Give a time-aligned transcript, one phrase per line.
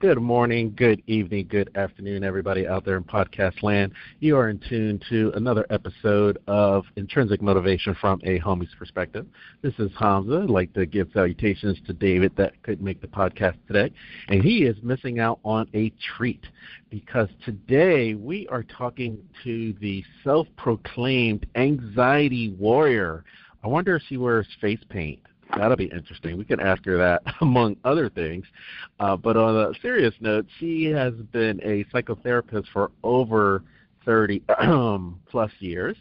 [0.00, 3.90] Good morning, good evening, good afternoon, everybody out there in podcast land.
[4.20, 9.26] You are in tune to another episode of Intrinsic Motivation from a Homie's Perspective.
[9.60, 10.42] This is Hamza.
[10.44, 13.92] I'd like to give salutations to David that couldn't make the podcast today.
[14.28, 16.46] And he is missing out on a treat
[16.90, 23.24] because today we are talking to the self proclaimed anxiety warrior.
[23.64, 25.18] I wonder if she wears face paint.
[25.56, 26.36] That'll be interesting.
[26.36, 28.46] We can ask her that, among other things.
[29.00, 33.62] Uh, but on a serious note, she has been a psychotherapist for over
[34.04, 34.42] 30
[35.30, 35.96] plus years,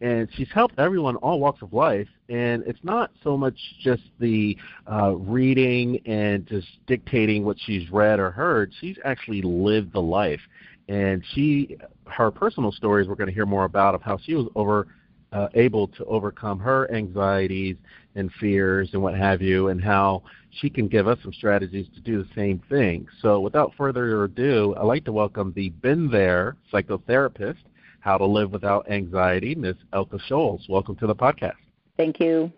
[0.00, 2.08] and she's helped everyone, all walks of life.
[2.28, 4.56] And it's not so much just the
[4.90, 8.72] uh, reading and just dictating what she's read or heard.
[8.80, 10.40] She's actually lived the life,
[10.88, 14.48] and she, her personal stories, we're going to hear more about of how she was
[14.54, 14.88] over
[15.32, 17.76] uh, able to overcome her anxieties
[18.18, 22.00] and fears and what have you, and how she can give us some strategies to
[22.00, 23.06] do the same thing.
[23.22, 27.58] So, without further ado, I'd like to welcome the Been There psychotherapist,
[28.00, 29.76] How to Live Without Anxiety, Ms.
[29.92, 30.68] Elka Scholes.
[30.68, 31.54] Welcome to the podcast.
[31.96, 32.52] Thank you.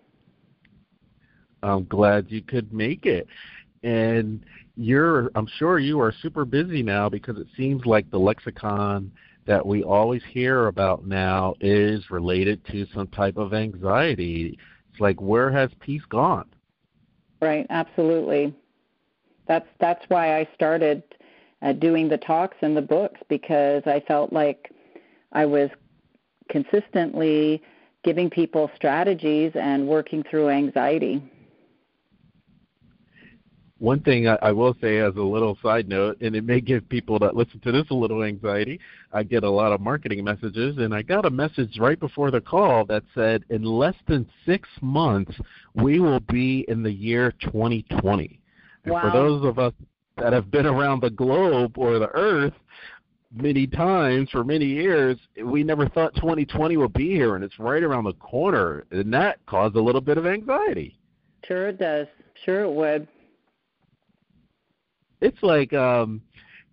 [1.63, 3.27] I'm glad you could make it.
[3.83, 4.45] And
[4.77, 9.13] you're, I'm sure you are super busy now because it seems like the lexicon
[9.47, 14.59] that we always hear about now is related to some type of anxiety.
[15.01, 16.49] Like where has peace gone?
[17.41, 18.55] Right, absolutely.
[19.49, 21.03] That's that's why I started
[21.63, 24.71] uh, doing the talks and the books because I felt like
[25.33, 25.71] I was
[26.49, 27.63] consistently
[28.05, 31.23] giving people strategies and working through anxiety
[33.81, 36.87] one thing I, I will say as a little side note, and it may give
[36.91, 38.79] people that listen to this a little anxiety.
[39.13, 42.43] I get a lot of marketing messages, and I got a message right before the
[42.43, 45.35] call that said, in less than six months,
[45.75, 48.39] we will be in the year 2020.
[48.85, 49.01] And wow.
[49.01, 49.73] for those of us
[50.19, 52.53] that have been around the globe or the earth
[53.35, 57.83] many times for many years, we never thought 2020 would be here, and it's right
[57.83, 60.99] around the corner, and that caused a little bit of anxiety.
[61.47, 62.07] Sure, it does.
[62.45, 63.09] Sure, it would
[65.21, 66.21] it's like um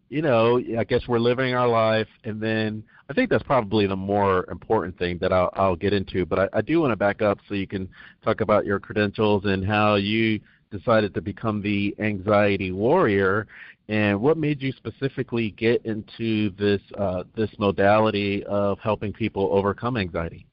[0.10, 3.96] you know i guess we're living our life and then i think that's probably the
[3.96, 7.22] more important thing that i'll i'll get into but i, I do want to back
[7.22, 7.90] up so you can
[8.24, 10.40] talk about your credentials and how you
[10.72, 13.48] decided to become the anxiety warrior
[13.90, 19.96] and what made you specifically get into this uh, this modality of helping people overcome
[19.96, 20.46] anxiety?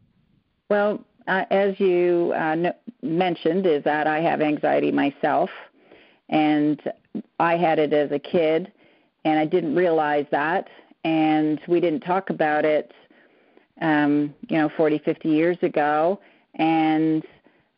[0.70, 2.72] Well uh, as you uh,
[3.02, 5.50] mentioned is that i have anxiety myself
[6.28, 6.80] and
[7.38, 8.72] I had it as a kid,
[9.24, 10.68] and I didn't realize that,
[11.04, 12.92] and we didn't talk about it,
[13.80, 16.20] um, you know, 40, 50 years ago,
[16.56, 17.24] and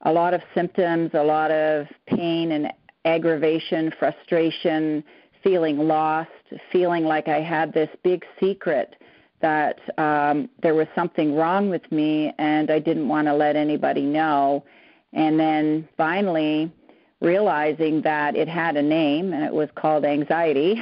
[0.02, 2.72] a lot of symptoms, a lot of pain and
[3.04, 5.02] aggravation, frustration,
[5.42, 6.30] feeling lost,
[6.72, 8.96] feeling like I had this big secret
[9.40, 14.02] that um, there was something wrong with me, and I didn't want to let anybody
[14.02, 14.64] know.
[15.12, 16.72] And then finally,
[17.20, 20.80] realizing that it had a name and it was called anxiety.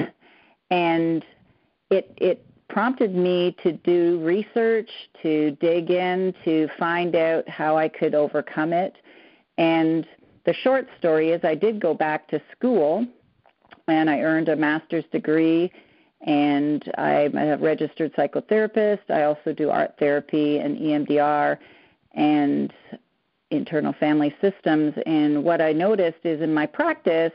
[0.71, 1.25] And
[1.91, 4.91] it it prompted me to do research
[5.23, 8.97] to dig in to find out how I could overcome it.
[9.59, 10.07] And
[10.45, 13.07] the short story is I did go back to school
[13.87, 15.71] and I earned a master's degree
[16.27, 19.11] and I'm a registered psychotherapist.
[19.11, 21.59] I also do art therapy and EMDR
[22.13, 22.73] and
[23.55, 24.95] internal family systems.
[25.07, 27.33] And what I noticed is in my practice,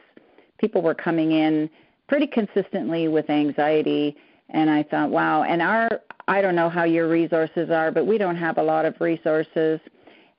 [0.57, 1.69] people were coming in
[2.07, 4.17] pretty consistently with anxiety.
[4.49, 8.17] And I thought, wow, and our, I don't know how your resources are, but we
[8.17, 9.79] don't have a lot of resources.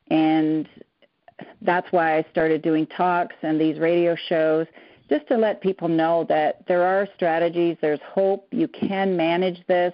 [0.09, 0.69] And
[1.63, 4.67] that's why I started doing talks and these radio shows
[5.11, 9.93] just to let people know that there are strategies, there's hope, you can manage this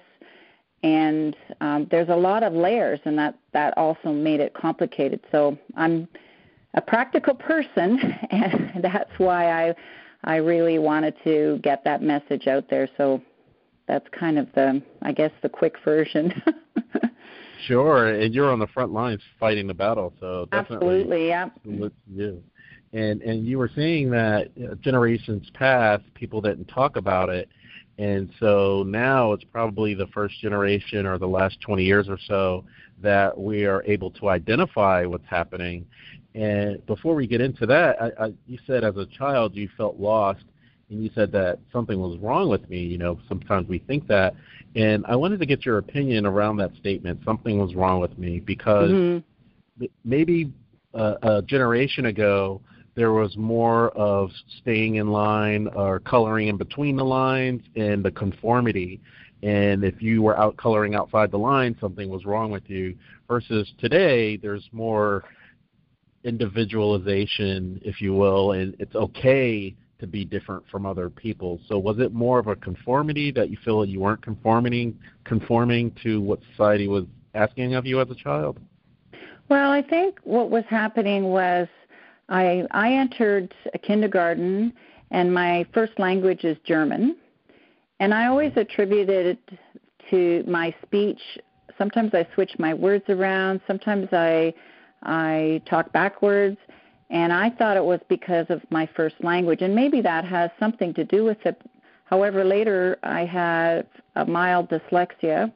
[0.87, 5.19] and um, there's a lot of layers, and that that also made it complicated.
[5.31, 6.07] So I'm
[6.75, 7.99] a practical person,
[8.31, 9.75] and that's why I
[10.23, 12.87] I really wanted to get that message out there.
[12.95, 13.21] So
[13.87, 16.41] that's kind of the I guess the quick version.
[17.67, 21.49] sure, and you're on the front lines fighting the battle, so definitely absolutely, yeah.
[21.63, 22.43] Salute you.
[22.93, 24.51] And and you were saying that
[24.81, 27.49] generations past, people didn't talk about it
[27.97, 32.63] and so now it's probably the first generation or the last 20 years or so
[33.01, 35.85] that we are able to identify what's happening.
[36.35, 39.99] And before we get into that, I, I, you said as a child you felt
[39.99, 40.43] lost,
[40.89, 42.79] and you said that something was wrong with me.
[42.79, 44.35] You know, sometimes we think that.
[44.75, 48.39] And I wanted to get your opinion around that statement, something was wrong with me,
[48.39, 49.85] because mm-hmm.
[50.05, 50.53] maybe
[50.93, 52.61] a, a generation ago,
[52.97, 58.09] there was more of staying in line or coloring in between the lines and the
[58.09, 58.99] conformity.
[59.43, 62.97] And if you were out coloring outside the line, something was wrong with you.
[63.27, 65.23] Versus today, there's more
[66.23, 71.59] individualization, if you will, and it's okay to be different from other people.
[71.67, 76.19] So was it more of a conformity that you feel you weren't conforming conforming to
[76.19, 77.05] what society was
[77.35, 78.57] asking of you as a child?
[79.49, 81.67] Well, I think what was happening was
[82.29, 83.53] I I entered
[83.83, 84.73] kindergarten
[85.11, 87.15] and my first language is German.
[87.99, 89.59] And I always attributed it
[90.11, 91.19] to my speech.
[91.77, 94.53] Sometimes I switch my words around, sometimes I
[95.03, 96.57] I talk backwards
[97.09, 100.93] and I thought it was because of my first language, and maybe that has something
[100.95, 101.61] to do with it.
[102.03, 105.51] However, later I had a mild dyslexia,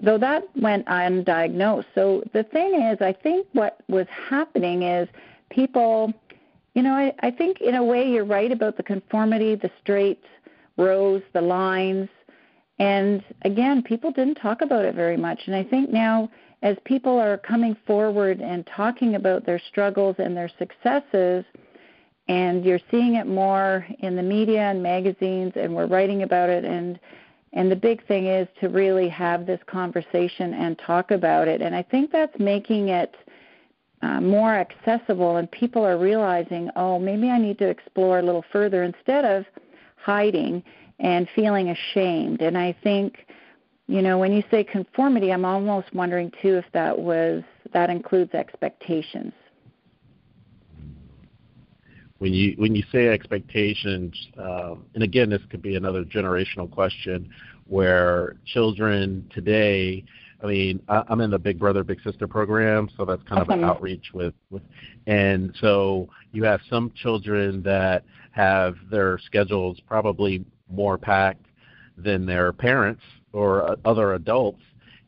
[0.00, 1.86] though that went undiagnosed.
[1.94, 5.08] So the thing is, I think what was happening is
[5.54, 6.12] people,
[6.74, 10.22] you know, I, I think in a way you're right about the conformity, the straight
[10.76, 12.08] rows, the lines.
[12.78, 15.42] And again, people didn't talk about it very much.
[15.46, 16.30] And I think now
[16.62, 21.44] as people are coming forward and talking about their struggles and their successes,
[22.26, 26.64] and you're seeing it more in the media and magazines, and we're writing about it,
[26.64, 26.98] and
[27.52, 31.62] and the big thing is to really have this conversation and talk about it.
[31.62, 33.14] And I think that's making it
[34.04, 38.44] uh, more accessible, and people are realizing, oh, maybe I need to explore a little
[38.52, 39.44] further instead of
[39.96, 40.62] hiding
[40.98, 42.40] and feeling ashamed.
[42.40, 43.26] And I think
[43.86, 47.42] you know, when you say conformity, I'm almost wondering too if that was
[47.72, 49.32] that includes expectations.
[52.18, 57.28] When you when you say expectations, um, and again, this could be another generational question,
[57.66, 60.04] where children today,
[60.44, 63.48] I mean, I, I'm in the Big Brother Big Sister program, so that's kind of
[63.48, 64.62] an outreach with with,
[65.06, 71.46] and so you have some children that have their schedules probably more packed
[71.96, 73.00] than their parents
[73.32, 74.60] or uh, other adults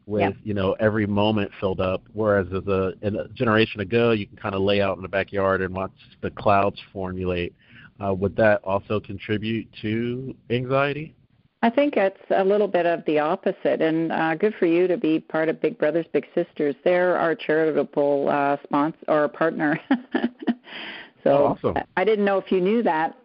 [0.06, 0.30] with yeah.
[0.42, 2.02] you know every moment filled up.
[2.14, 5.60] Whereas as a, a generation ago you can kind of lay out in the backyard
[5.60, 5.92] and watch
[6.22, 7.54] the clouds formulate.
[8.02, 11.14] Uh, would that also contribute to anxiety
[11.66, 14.96] i think it's a little bit of the opposite and uh, good for you to
[14.96, 19.80] be part of big brothers big sisters they're our charitable uh, sponsor or partner
[21.24, 21.76] so awesome.
[21.96, 23.16] i didn't know if you knew that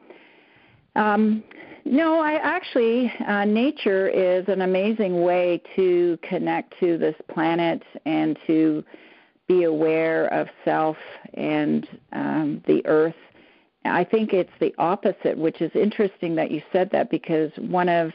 [0.96, 1.44] um,
[1.86, 8.38] no, I actually, uh, nature is an amazing way to connect to this planet and
[8.46, 8.84] to
[9.48, 10.98] be aware of self
[11.34, 13.16] and um, the earth.
[13.84, 18.12] I think it's the opposite, which is interesting that you said that because one of,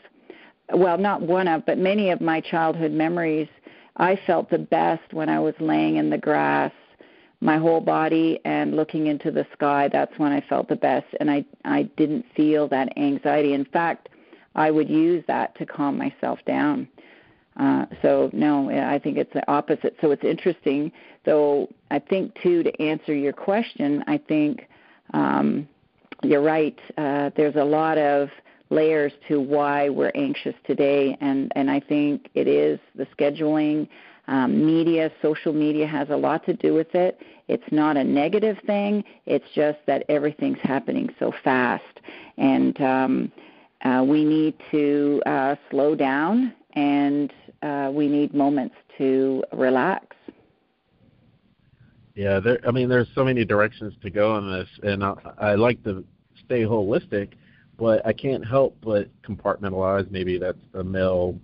[0.72, 3.48] well, not one of, but many of my childhood memories,
[3.96, 6.72] I felt the best when I was laying in the grass
[7.40, 9.88] my whole body and looking into the sky.
[9.92, 13.52] That's when i felt the best and i i didn't feel that anxiety.
[13.52, 14.08] In fact
[14.54, 16.88] i would use that to calm myself down.
[17.58, 19.96] Uh so no i think it's the opposite.
[20.00, 20.92] So it's interesting
[21.24, 24.66] though i think too to answer your question i think
[25.12, 25.68] um
[26.22, 28.30] you're right uh there's a lot of
[28.70, 33.88] layers to why we're anxious today and and i think it is the scheduling
[34.28, 37.20] um, media, social media has a lot to do with it.
[37.48, 39.04] It's not a negative thing.
[39.24, 42.00] It's just that everything's happening so fast,
[42.36, 43.32] and um,
[43.84, 47.32] uh, we need to uh, slow down, and
[47.62, 50.16] uh, we need moments to relax.
[52.16, 52.58] Yeah, there.
[52.66, 56.04] I mean, there's so many directions to go in this, and I, I like to
[56.44, 57.34] stay holistic,
[57.78, 60.10] but I can't help but compartmentalize.
[60.10, 61.38] Maybe that's a male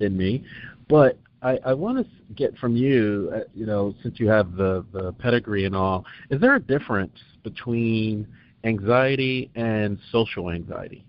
[0.00, 0.44] in me,
[0.88, 4.84] but I, I want to get from you, uh, you know, since you have the,
[4.92, 8.26] the pedigree and all, is there a difference between
[8.64, 11.04] anxiety and social anxiety?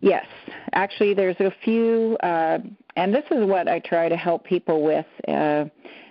[0.00, 0.26] Yes,
[0.72, 2.58] actually, there's a few, uh,
[2.96, 5.64] and this is what I try to help people with uh,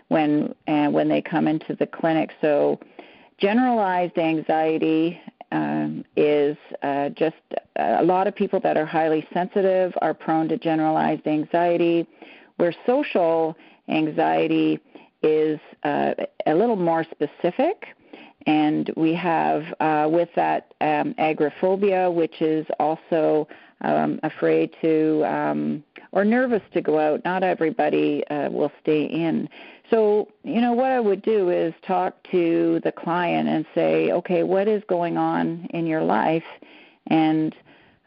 [0.08, 2.32] when uh, when they come into the clinic.
[2.42, 2.80] So,
[3.38, 5.22] generalized anxiety
[5.54, 7.36] um, is uh, just
[7.78, 12.06] a lot of people that are highly sensitive are prone to generalized anxiety
[12.58, 13.56] where social
[13.88, 14.80] anxiety
[15.22, 16.14] is uh,
[16.48, 17.86] a little more specific.
[18.46, 23.48] And we have uh, with that um, agoraphobia, which is also
[23.84, 27.24] um, afraid to um, or nervous to go out.
[27.26, 29.50] Not everybody uh, will stay in.
[29.90, 34.44] So, you know, what I would do is talk to the client and say, okay,
[34.44, 36.44] what is going on in your life?
[37.08, 37.56] And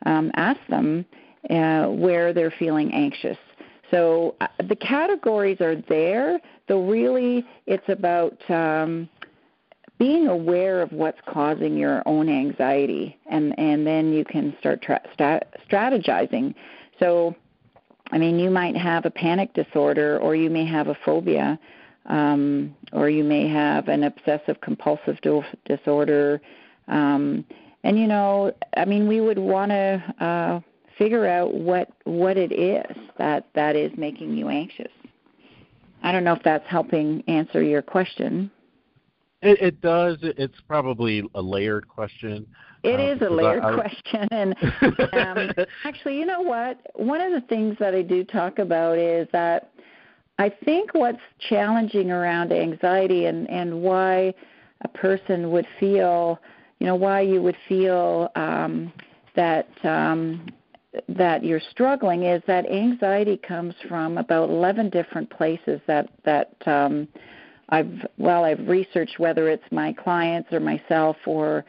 [0.05, 1.05] um, ask them
[1.51, 3.39] uh, where they're feeling anxious.
[3.91, 9.09] So uh, the categories are there, though really it's about um,
[9.99, 15.01] being aware of what's causing your own anxiety, and and then you can start tra-
[15.71, 16.55] strategizing.
[17.01, 17.35] So,
[18.11, 21.59] I mean, you might have a panic disorder, or you may have a phobia,
[22.07, 26.41] um, or you may have an obsessive compulsive do- disorder.
[26.89, 27.45] Um,
[27.85, 30.61] and you know, I mean, we would want to uh,
[30.99, 34.93] figure out what what it is that that is making you anxious.
[36.03, 38.51] I don't know if that's helping answer your question.
[39.43, 40.19] It, it does.
[40.23, 42.47] It's probably a layered question.
[42.83, 44.55] It um, is a layered I, I, question, and
[45.13, 46.81] um, actually, you know what?
[46.95, 49.73] One of the things that I do talk about is that
[50.39, 54.35] I think what's challenging around anxiety and and why
[54.83, 56.39] a person would feel,
[56.79, 58.93] you know, why you would feel um,
[59.35, 60.47] that um,
[61.09, 67.09] that you're struggling is that anxiety comes from about 11 different places that that um,
[67.69, 71.65] I've well I've researched whether it's my clients or myself or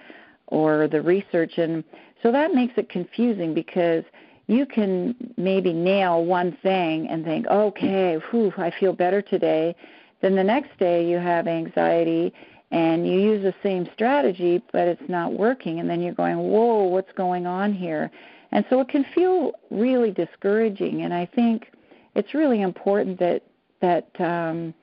[0.47, 1.83] or the research and
[2.23, 4.03] so that makes it confusing because
[4.47, 9.75] you can maybe nail one thing and think okay whew I feel better today
[10.21, 12.33] then the next day you have anxiety
[12.71, 16.83] and you use the same strategy but it's not working and then you're going whoa
[16.83, 18.11] what's going on here
[18.51, 21.01] and so it can feel really discouraging.
[21.01, 21.71] And I think
[22.15, 23.43] it's really important that
[23.81, 24.73] that um,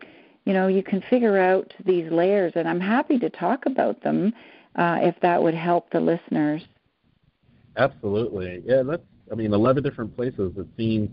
[0.44, 2.52] you know you can figure out these layers.
[2.56, 4.32] And I'm happy to talk about them
[4.76, 6.62] uh, if that would help the listeners.
[7.76, 8.82] Absolutely, yeah.
[8.82, 10.52] That's I mean, 11 different places.
[10.56, 11.10] It seems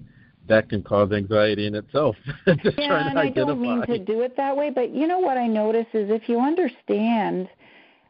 [0.48, 2.16] that can cause anxiety in itself.
[2.48, 5.48] yeah, and I don't mean to do it that way, but you know what I
[5.48, 7.48] notice is if you understand,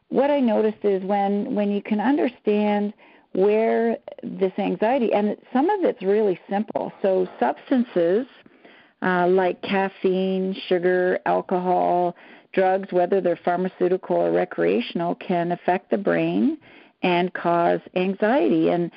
[0.08, 2.94] what I noticed is when when you can understand
[3.32, 6.92] where this anxiety, and some of it's really simple.
[7.00, 8.26] So, substances
[9.02, 12.14] uh, like caffeine, sugar, alcohol,
[12.52, 16.58] drugs, whether they're pharmaceutical or recreational, can affect the brain
[17.02, 18.90] and cause anxiety and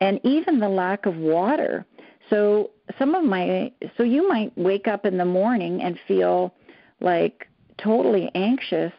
[0.00, 1.86] and even the lack of water.
[2.28, 6.52] So some of my so you might wake up in the morning and feel
[7.00, 7.48] like
[7.78, 8.92] totally anxious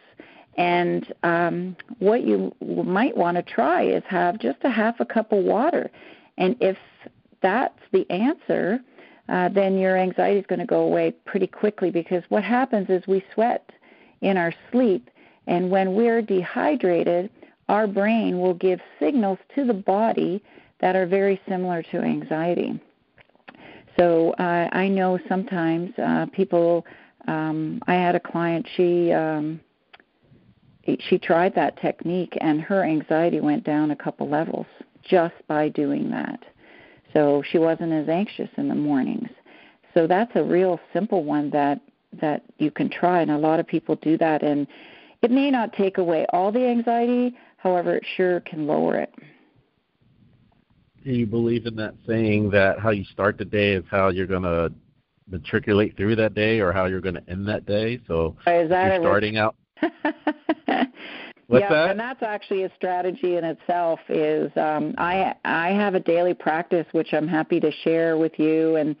[0.58, 5.30] and um, what you might want to try is have just a half a cup
[5.30, 5.88] of water.
[6.36, 6.76] And if
[7.40, 8.80] that's the answer,
[9.28, 13.06] uh, then your anxiety is going to go away pretty quickly because what happens is
[13.06, 13.70] we sweat
[14.20, 15.10] in our sleep.
[15.46, 17.30] And when we're dehydrated,
[17.68, 20.42] our brain will give signals to the body
[20.80, 22.80] that are very similar to anxiety.
[23.98, 26.86] So uh, I know sometimes uh, people.
[27.26, 28.66] Um, I had a client.
[28.76, 29.60] She um,
[31.00, 34.66] she tried that technique and her anxiety went down a couple levels
[35.02, 36.42] just by doing that.
[37.12, 39.28] So she wasn't as anxious in the mornings.
[39.94, 41.80] So that's a real simple one that
[42.20, 44.66] that you can try and a lot of people do that and
[45.20, 49.12] it may not take away all the anxiety, however it sure can lower it.
[51.04, 54.26] Do you believe in that saying that how you start the day is how you're
[54.26, 54.72] going to
[55.30, 58.00] matriculate through that day or how you're going to end that day?
[58.06, 59.56] So is that you're starting out
[61.48, 61.90] What's yeah, that?
[61.92, 64.00] and that's actually a strategy in itself.
[64.10, 68.76] Is um, I I have a daily practice which I'm happy to share with you,
[68.76, 68.94] and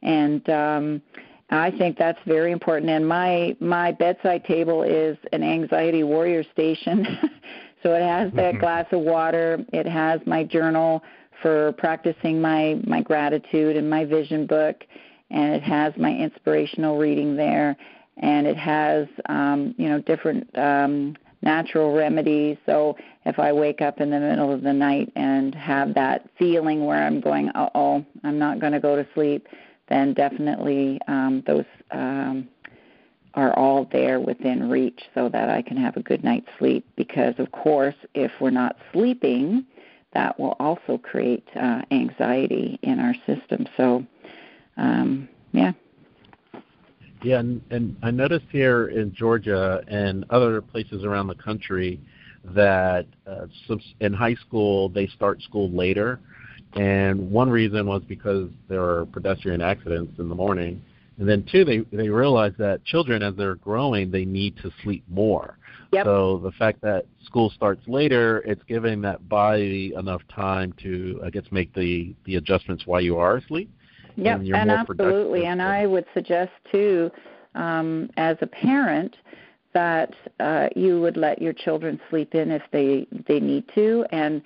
[0.00, 1.02] and um,
[1.50, 2.92] I think that's very important.
[2.92, 7.04] And my my bedside table is an anxiety warrior station,
[7.82, 8.60] so it has that mm-hmm.
[8.60, 9.58] glass of water.
[9.72, 11.02] It has my journal
[11.42, 14.84] for practicing my my gratitude and my vision book,
[15.30, 17.76] and it has my inspirational reading there
[18.22, 22.56] and it has um, you know different um, natural remedies.
[22.66, 26.84] So if I wake up in the middle of the night and have that feeling
[26.84, 29.48] where I'm going, uh oh, I'm not going to go to sleep,
[29.88, 32.48] then definitely um, those um,
[33.34, 36.86] are all there within reach so that I can have a good night's sleep.
[36.96, 39.64] Because of course, if we're not sleeping,
[40.12, 43.66] that will also create uh, anxiety in our system.
[43.76, 44.04] So,
[44.76, 45.72] um, yeah.
[47.22, 52.00] Yeah, and, and I noticed here in Georgia and other places around the country
[52.54, 53.46] that uh,
[54.00, 56.18] in high school they start school later,
[56.74, 60.80] and one reason was because there are pedestrian accidents in the morning,
[61.18, 65.04] and then two, they they realize that children as they're growing they need to sleep
[65.08, 65.58] more.
[65.92, 66.06] Yep.
[66.06, 71.28] So the fact that school starts later, it's giving that body enough time to I
[71.28, 73.70] guess make the the adjustments while you are asleep.
[74.20, 75.46] Yep, and, and absolutely.
[75.46, 77.10] And I would suggest too,
[77.54, 79.16] um, as a parent,
[79.72, 84.04] that uh, you would let your children sleep in if they they need to.
[84.10, 84.42] And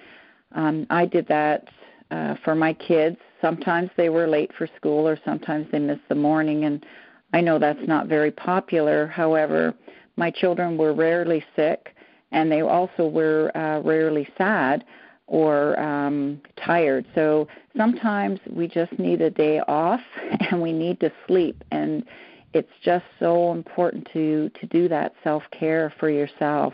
[0.53, 1.69] um, I did that
[2.11, 3.17] uh, for my kids.
[3.41, 6.65] Sometimes they were late for school, or sometimes they missed the morning.
[6.65, 6.85] And
[7.33, 9.07] I know that's not very popular.
[9.07, 9.75] However,
[10.17, 11.95] my children were rarely sick,
[12.31, 14.85] and they also were uh, rarely sad
[15.27, 17.07] or um, tired.
[17.15, 20.01] So sometimes we just need a day off
[20.51, 21.63] and we need to sleep.
[21.71, 22.05] And
[22.55, 26.73] it's just so important to to do that self care for yourself.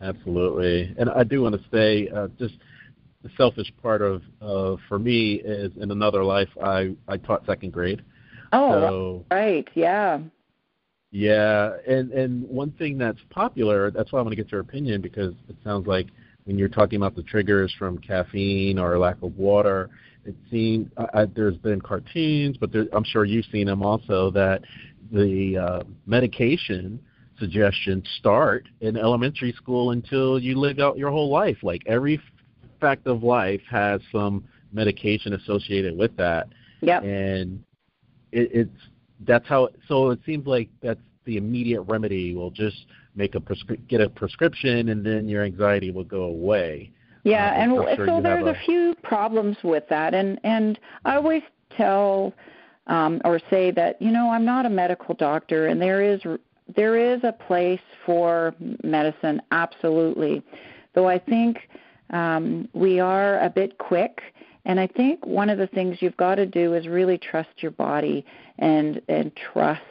[0.00, 2.54] Absolutely, and I do want to say uh, just
[3.22, 7.72] the selfish part of uh, for me is in another life I I taught second
[7.72, 8.02] grade.
[8.52, 10.20] Oh, so, right, yeah.
[11.10, 15.00] Yeah, and and one thing that's popular, that's why I want to get your opinion
[15.00, 16.08] because it sounds like
[16.44, 19.90] when you're talking about the triggers from caffeine or lack of water,
[20.24, 24.62] it seems uh, there's been cartoons, but there, I'm sure you've seen them also that
[25.12, 27.00] the uh, medication
[27.38, 31.58] suggestions start in elementary school until you live out your whole life.
[31.62, 32.20] Like every
[32.80, 36.48] fact of life has some medication associated with that.
[36.80, 37.00] Yeah.
[37.00, 37.62] And
[38.32, 38.80] it, it's
[39.26, 39.70] that's how.
[39.88, 42.34] So it seems like that's the immediate remedy.
[42.34, 46.90] Will just make a prescri- get a prescription, and then your anxiety will go away.
[47.24, 51.16] Yeah, uh, and sure so there's a, a few problems with that, and and I
[51.16, 51.42] always
[51.76, 52.34] tell
[52.86, 56.20] um, or say that you know I'm not a medical doctor, and there is
[56.76, 60.42] there is a place for medicine, absolutely.
[60.94, 61.58] Though I think
[62.10, 64.20] um, we are a bit quick,
[64.64, 67.72] and I think one of the things you've got to do is really trust your
[67.72, 68.24] body
[68.58, 69.82] and and trust.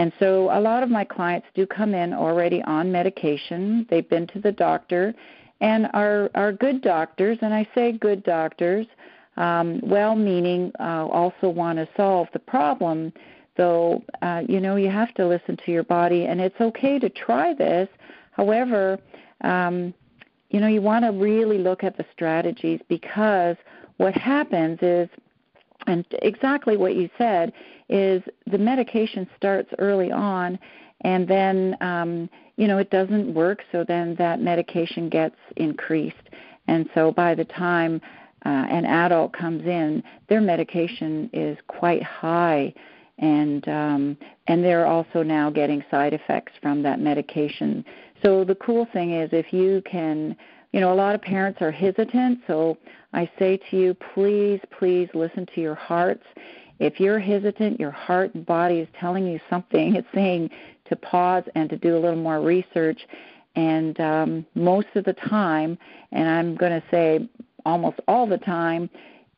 [0.00, 3.86] And so a lot of my clients do come in already on medication.
[3.90, 5.14] They've been to the doctor
[5.60, 8.86] and are are good doctors, and I say good doctors,
[9.36, 13.12] um, well-meaning, uh, also want to solve the problem.
[13.58, 17.10] Though uh, you know you have to listen to your body, and it's okay to
[17.10, 17.86] try this.
[18.30, 18.98] However,
[19.42, 19.92] um,
[20.48, 23.56] you know you want to really look at the strategies because
[23.98, 25.10] what happens is
[25.86, 27.52] and exactly what you said
[27.90, 30.58] is the medication starts early on
[31.02, 36.16] and then um, you know it doesn't work so then that medication gets increased.
[36.68, 38.00] And so by the time
[38.46, 42.72] uh, an adult comes in their medication is quite high.
[43.18, 47.84] And um, and they're also now getting side effects from that medication.
[48.22, 50.36] So the cool thing is if you can
[50.72, 52.76] you know a lot of parents are hesitant so
[53.12, 56.22] i say to you please please listen to your hearts
[56.80, 59.94] if you're hesitant, your heart and body is telling you something.
[60.00, 60.50] It's saying
[60.86, 63.00] to pause and to do a little more research.
[63.54, 65.78] And um, most of the time,
[66.10, 67.28] and I'm going to say
[67.64, 68.88] almost all the time,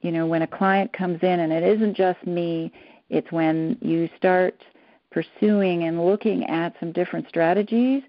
[0.00, 2.72] you know, when a client comes in, and it isn't just me,
[3.10, 4.62] it's when you start
[5.10, 8.02] pursuing and looking at some different strategies,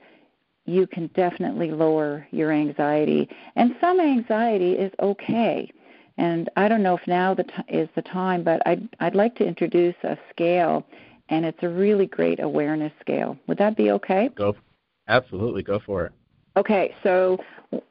[0.66, 3.28] you can definitely lower your anxiety.
[3.56, 5.72] And some anxiety is okay.
[6.18, 9.36] And I don't know if now the t- is the time, but I'd, I'd like
[9.38, 10.86] to introduce a scale,
[11.30, 13.38] and it's a really great awareness scale.
[13.48, 14.30] Would that be okay?
[14.36, 14.56] Go,
[15.08, 16.12] absolutely, go for it.
[16.56, 17.40] Okay, so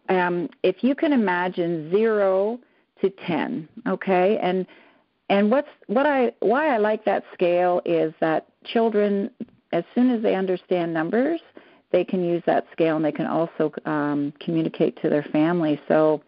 [0.08, 2.60] um, if you can imagine zero
[3.00, 4.66] to ten, okay, and
[5.28, 9.30] and what's what I why I like that scale is that children,
[9.72, 11.40] as soon as they understand numbers,
[11.90, 15.80] they can use that scale and they can also um, communicate to their family.
[15.88, 16.22] So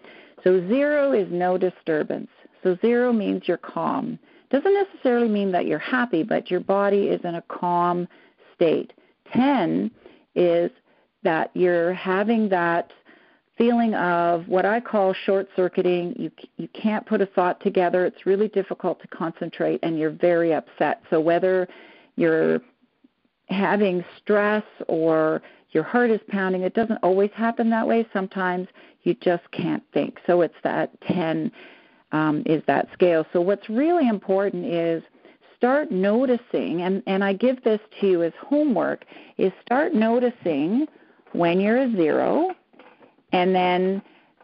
[0.44, 2.30] so zero is no disturbance.
[2.62, 4.18] So zero means you're calm.
[4.50, 8.06] Doesn't necessarily mean that you're happy, but your body is in a calm
[8.54, 8.92] state.
[9.32, 9.90] 10
[10.34, 10.70] is
[11.22, 12.92] that you're having that
[13.56, 16.14] feeling of what I call short circuiting.
[16.18, 18.04] You you can't put a thought together.
[18.04, 21.02] It's really difficult to concentrate and you're very upset.
[21.10, 21.66] So whether
[22.16, 22.60] you're
[23.48, 25.42] having stress or
[25.74, 26.62] your heart is pounding.
[26.62, 28.06] It doesn't always happen that way.
[28.12, 28.68] Sometimes
[29.02, 30.18] you just can't think.
[30.26, 31.50] So it's that 10
[32.12, 33.26] um, is that scale.
[33.32, 35.02] So what's really important is
[35.56, 39.04] start noticing, and, and I give this to you as homework,
[39.36, 40.86] is start noticing
[41.32, 42.54] when you're a zero
[43.32, 44.00] and then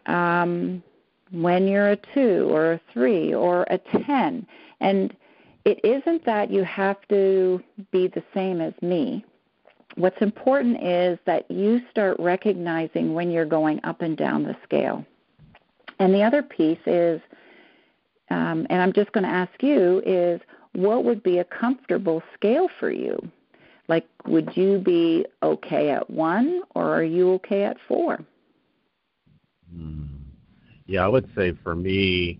[0.07, 0.83] um,
[1.31, 4.45] when you're a two or a three or a 10.
[4.81, 5.15] And
[5.63, 9.23] it isn't that you have to be the same as me
[9.95, 15.05] what's important is that you start recognizing when you're going up and down the scale.
[15.99, 17.21] And the other piece is,
[18.29, 20.41] um, and I'm just going to ask you, is
[20.73, 23.19] what would be a comfortable scale for you?
[23.87, 28.19] Like, would you be okay at one, or are you okay at four?
[29.73, 30.05] Hmm.
[30.87, 32.39] Yeah, I would say for me,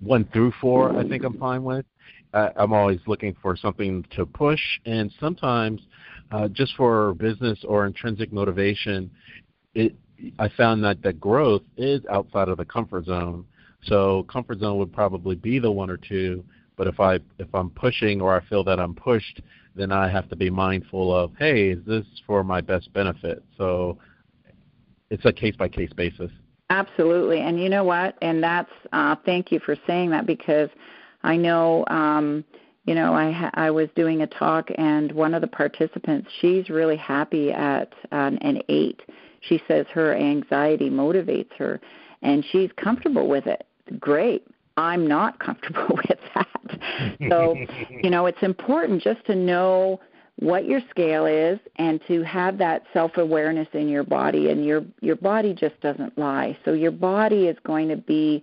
[0.00, 1.86] one through four, I think I'm fine with.
[2.32, 5.80] I, I'm always looking for something to push, and sometimes
[6.30, 9.10] uh, just for business or intrinsic motivation,
[9.74, 9.94] it,
[10.38, 13.44] I found that the growth is outside of the comfort zone.
[13.82, 16.44] So comfort zone would probably be the one or two,
[16.76, 19.42] but if I if I'm pushing or I feel that I'm pushed
[19.74, 23.42] then I have to be mindful of, hey, is this for my best benefit?
[23.58, 23.98] So
[25.10, 26.30] it's a case by case basis.
[26.70, 28.16] Absolutely, and you know what?
[28.22, 30.70] And that's uh, thank you for saying that because
[31.22, 31.84] I know.
[31.88, 32.44] Um,
[32.84, 36.96] you know, I I was doing a talk, and one of the participants, she's really
[36.96, 39.00] happy at um, an eight.
[39.40, 41.80] She says her anxiety motivates her,
[42.22, 43.66] and she's comfortable with it.
[43.98, 44.46] Great.
[44.76, 46.48] I'm not comfortable with that.
[47.28, 47.56] So,
[47.90, 50.00] you know, it's important just to know
[50.36, 55.16] what your scale is and to have that self-awareness in your body and your your
[55.16, 56.58] body just doesn't lie.
[56.64, 58.42] So your body is going to be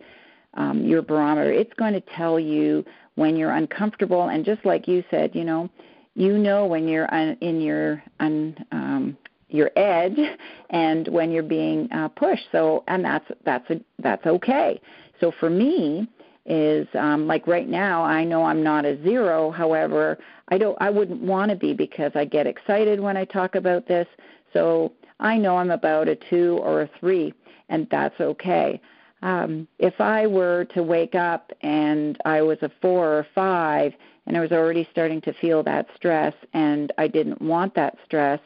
[0.54, 1.52] um, your barometer.
[1.52, 5.70] It's going to tell you when you're uncomfortable and just like you said, you know,
[6.16, 9.18] you know when you're un, in your un, um,
[9.50, 10.20] your edge
[10.70, 12.48] and when you're being uh, pushed.
[12.52, 14.80] So and that's that's a, that's okay.
[15.20, 16.08] So for me,
[16.46, 19.52] is um, like right now I know I'm not a zero.
[19.52, 20.18] However,
[20.50, 23.88] I don't I wouldn't want to be because I get excited when I talk about
[23.88, 24.08] this.
[24.54, 27.34] So I know I'm about a two or a three,
[27.70, 28.82] and that's okay.
[29.22, 33.94] Um, if I were to wake up and I was a four or five,
[34.26, 38.40] and I was already starting to feel that stress, and I didn't want that stress,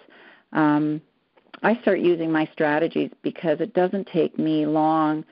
[0.54, 1.02] um,
[1.64, 5.26] I start using my strategies because it doesn't take me long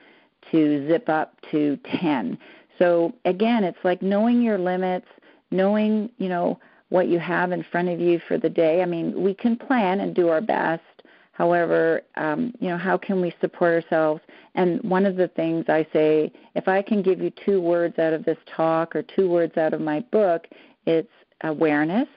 [0.50, 2.38] to zip up to 10.
[2.78, 5.06] So again, it's like knowing your limits,
[5.50, 8.82] knowing, you know, what you have in front of you for the day.
[8.82, 10.93] I mean, we can plan and do our best.
[11.34, 14.20] However, um, you know, how can we support ourselves?
[14.54, 18.12] And one of the things I say, if I can give you two words out
[18.12, 20.46] of this talk or two words out of my book,
[20.86, 21.10] it's
[21.42, 22.08] awareness,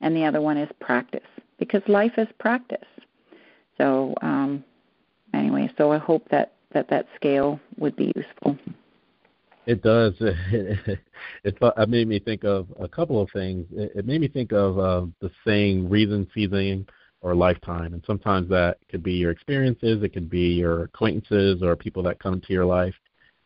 [0.00, 1.26] and the other one is practice,
[1.58, 2.86] because life is practice.
[3.78, 4.64] So, um,
[5.34, 8.56] anyway, so I hope that that that scale would be useful.
[9.66, 10.14] It does.
[11.42, 13.66] It, it, it made me think of a couple of things.
[13.72, 16.86] It, it made me think of uh, the saying "reason, season,
[17.22, 21.76] or lifetime," and sometimes that could be your experiences, it could be your acquaintances or
[21.76, 22.94] people that come into your life.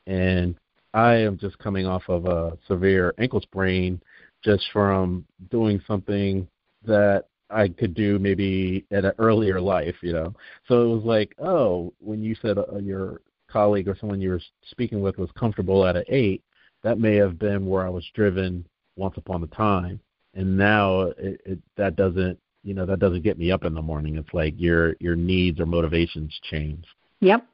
[0.06, 0.56] And
[0.92, 4.00] I am just coming off of a severe ankle sprain,
[4.42, 6.48] just from doing something
[6.84, 10.34] that I could do maybe at an earlier life, you know.
[10.66, 14.42] So it was like, oh, when you said uh, your colleague or someone you were
[14.70, 16.42] speaking with was comfortable at an eight,
[16.82, 18.64] that may have been where I was driven
[18.96, 20.00] once upon a time,
[20.34, 23.82] and now it, it that doesn't, you know, that doesn't get me up in the
[23.82, 24.16] morning.
[24.16, 26.84] It's like your your needs or motivations change.
[27.20, 27.46] Yep.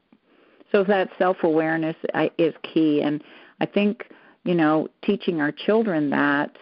[0.73, 1.97] So that self awareness
[2.39, 3.23] is key, and
[3.61, 4.05] I think
[4.45, 6.57] you know teaching our children that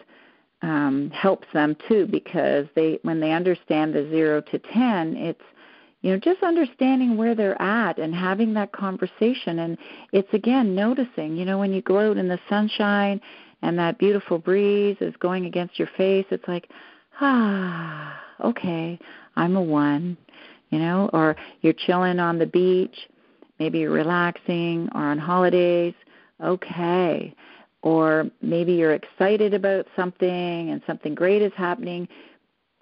[0.63, 5.41] um, helps them too because they when they understand the zero to ten, it's
[6.05, 9.79] you know just understanding where they're at and having that conversation and
[10.13, 13.19] it's again noticing you know when you go out in the sunshine
[13.63, 16.69] and that beautiful breeze is going against your face it's like
[17.23, 18.04] ah
[18.45, 18.99] okay
[19.37, 20.17] i'm a one
[20.71, 23.09] you know or you're chilling on the beach
[23.59, 25.95] maybe you're relaxing or on holidays
[26.43, 27.35] okay
[27.85, 32.09] or maybe you're excited about something and something great is happening,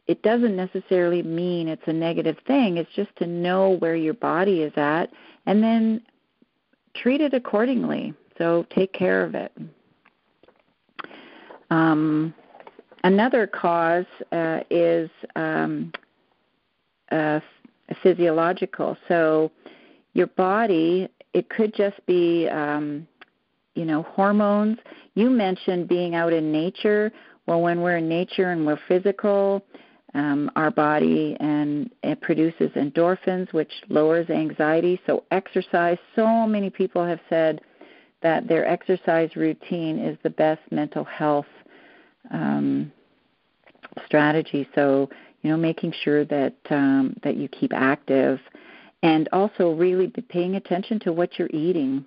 [0.07, 2.77] it doesn't necessarily mean it's a negative thing.
[2.77, 5.11] It's just to know where your body is at
[5.46, 6.03] and then
[6.94, 8.14] treat it accordingly.
[8.38, 9.53] So take care of it.
[11.70, 12.33] Um,
[13.05, 15.93] another cause uh, is um,
[17.11, 17.41] uh,
[18.03, 18.97] physiological.
[19.09, 19.51] So
[20.15, 23.07] your body, it could just be um,
[23.75, 24.79] you know, hormones.
[25.15, 27.12] You mentioned being out in nature.
[27.47, 29.65] Well, when we're in nature and we're physical,
[30.15, 35.01] um, our body and it produces endorphins, which lowers anxiety.
[35.07, 35.99] So exercise.
[36.15, 37.62] So many people have said
[38.23, 41.47] that their exercise routine is the best mental health
[42.30, 42.92] um,
[44.06, 44.68] strategy.
[44.74, 45.08] So
[45.42, 48.38] you know, making sure that um, that you keep active,
[49.02, 52.04] and also really paying attention to what you're eating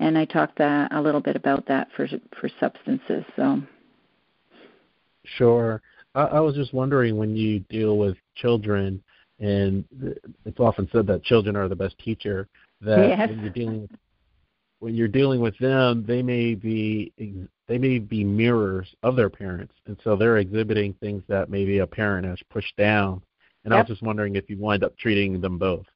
[0.00, 3.24] and I talked uh, a little bit about that for for substances.
[3.36, 3.62] So.
[5.24, 5.80] Sure.
[6.14, 9.02] I, I was just wondering when you deal with children,
[9.40, 9.84] and
[10.44, 12.48] it's often said that children are the best teacher.
[12.80, 13.28] That yes.
[13.28, 13.90] when you're dealing with
[14.84, 17.10] when you're dealing with them, they may be
[17.66, 21.86] they may be mirrors of their parents, and so they're exhibiting things that maybe a
[21.86, 23.22] parent has pushed down.
[23.64, 23.78] And yep.
[23.78, 25.86] I was just wondering if you wind up treating them both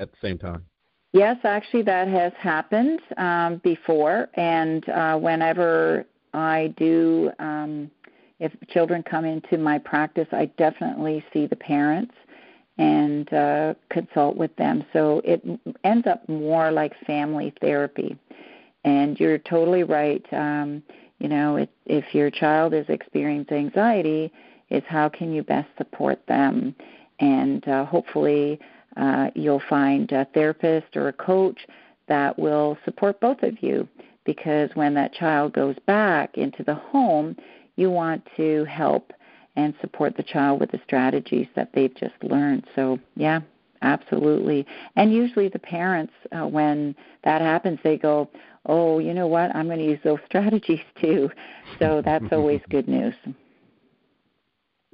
[0.00, 0.64] at the same time.
[1.12, 7.92] Yes, actually, that has happened um, before, and uh, whenever I do, um,
[8.40, 12.14] if children come into my practice, I definitely see the parents
[12.78, 14.84] and uh, consult with them.
[14.92, 15.42] So it
[15.84, 18.16] ends up more like family therapy.
[18.84, 20.24] And you're totally right.
[20.32, 20.82] Um,
[21.18, 24.32] you know, if, if your child is experiencing anxiety,
[24.70, 26.74] is how can you best support them,
[27.20, 28.58] and uh, hopefully
[28.96, 31.66] uh, you'll find a therapist or a coach
[32.08, 33.88] that will support both of you
[34.24, 37.36] because when that child goes back into the home,
[37.76, 39.12] you want to help
[39.56, 42.66] and support the child with the strategies that they've just learned.
[42.74, 43.40] So, yeah,
[43.82, 44.66] absolutely.
[44.96, 48.28] And usually the parents, uh, when that happens, they go,
[48.66, 51.30] oh, you know what, I'm going to use those strategies too.
[51.78, 53.14] So that's always good news.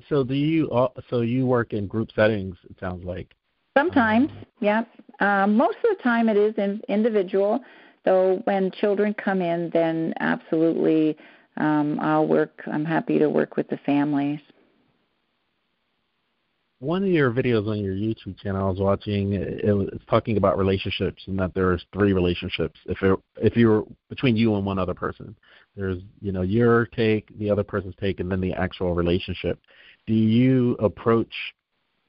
[0.09, 0.89] So do you?
[1.11, 2.57] So you work in group settings?
[2.69, 3.35] It sounds like.
[3.77, 4.83] Sometimes, yeah.
[5.21, 7.61] Um, most of the time, it is in, individual.
[8.05, 11.17] Though when children come in, then absolutely,
[11.61, 12.63] um, I'll work.
[12.67, 14.41] I'm happy to work with the families.
[16.79, 20.57] One of your videos on your YouTube channel I was watching, it was talking about
[20.57, 22.81] relationships and that there's three relationships.
[22.87, 25.37] If it, if you're between you and one other person,
[25.77, 29.61] there's you know your take, the other person's take, and then the actual relationship.
[30.07, 31.33] Do you approach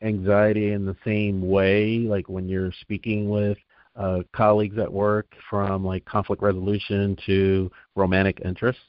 [0.02, 3.58] anxiety in the same way, like when you're speaking with
[3.98, 8.80] uh, colleagues at work, from like conflict resolution to romantic interest?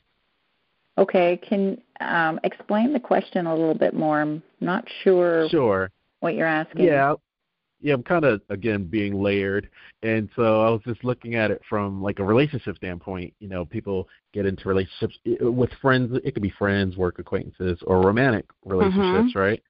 [0.98, 4.20] Okay, can um, explain the question a little bit more.
[4.20, 5.48] I'm not sure.
[5.48, 5.90] Sure.
[6.20, 6.85] What you're asking?
[6.85, 7.14] Yeah,
[7.81, 7.94] yeah.
[7.94, 9.70] I'm kind of again being layered,
[10.02, 13.33] and so I was just looking at it from like a relationship standpoint.
[13.40, 16.18] You know, people get into relationships with friends.
[16.24, 19.38] It could be friends, work acquaintances, or romantic relationships, mm-hmm.
[19.38, 19.62] right?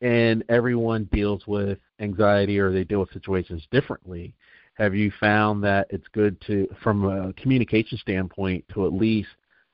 [0.00, 4.34] And everyone deals with anxiety or they deal with situations differently.
[4.74, 9.28] Have you found that it's good to, from a communication standpoint, to at least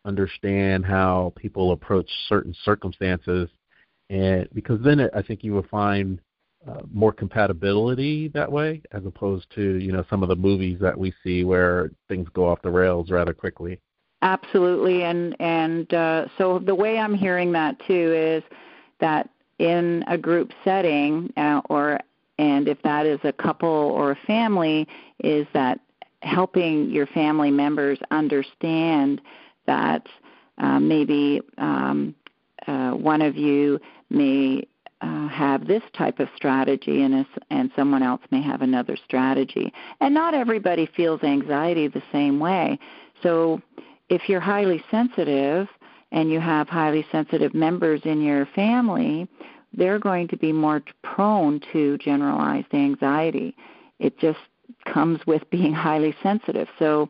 [0.09, 3.49] understand how people approach certain circumstances,
[4.11, 6.21] and because then it, I think you will find
[6.67, 10.99] uh, more compatibility that way, as opposed to you know some of the movies that
[10.99, 13.79] we see where things go off the rails rather quickly.
[14.23, 18.43] Absolutely, and and uh, so the way I'm hearing that too is
[19.01, 22.01] that in a group setting, uh, or
[22.39, 24.89] and if that is a couple or a family,
[25.21, 25.81] is that
[26.23, 29.21] helping your family members understand
[29.69, 30.09] that
[30.59, 32.15] uh, maybe um,
[32.67, 33.79] uh, one of you
[34.11, 34.67] may
[35.01, 39.73] uh, have this type of strategy and, and someone else may have another strategy.
[40.01, 42.79] And not everybody feels anxiety the same way.
[43.23, 43.61] So
[44.09, 45.69] if you're highly sensitive
[46.11, 49.29] and you have highly sensitive members in your family,
[49.73, 53.55] they're going to be more prone to generalized anxiety.
[53.99, 54.41] It just
[54.93, 56.69] comes with being highly sensitive.
[56.79, 57.09] So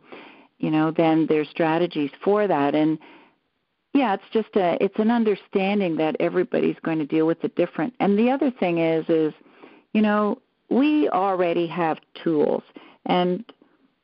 [0.58, 2.74] you know, then there's strategies for that.
[2.74, 2.98] And
[3.94, 7.94] yeah, it's just a it's an understanding that everybody's going to deal with it different.
[8.00, 9.32] And the other thing is is,
[9.92, 10.38] you know,
[10.70, 12.62] we already have tools.
[13.06, 13.44] And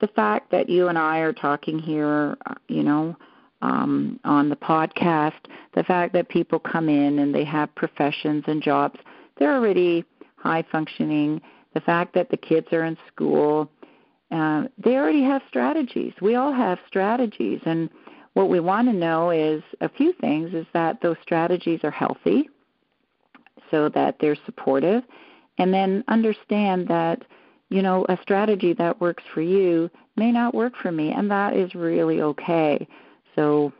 [0.01, 2.37] the fact that you and I are talking here,
[2.69, 3.17] you know,
[3.63, 5.33] um, on the podcast,
[5.75, 8.99] the fact that people come in and they have professions and jobs,
[9.39, 10.05] they're already
[10.37, 11.41] high functioning.
[11.75, 13.71] The fact that the kids are in school,
[14.35, 16.13] uh, they already have strategies.
[16.21, 17.89] We all have strategies, and
[18.33, 22.51] what we want to know is a few things: is that those strategies are healthy,
[23.71, 25.05] so that they're supportive,
[25.59, 27.23] and then understand that
[27.71, 31.55] you know a strategy that works for you may not work for me, and that
[31.55, 32.87] is really okay.
[33.37, 33.73] So,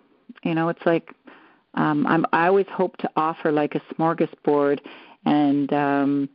[0.45, 1.11] you know, it's like
[1.75, 4.79] um, I'm, I always hope to offer like a smorgasbord,
[5.27, 6.29] and um,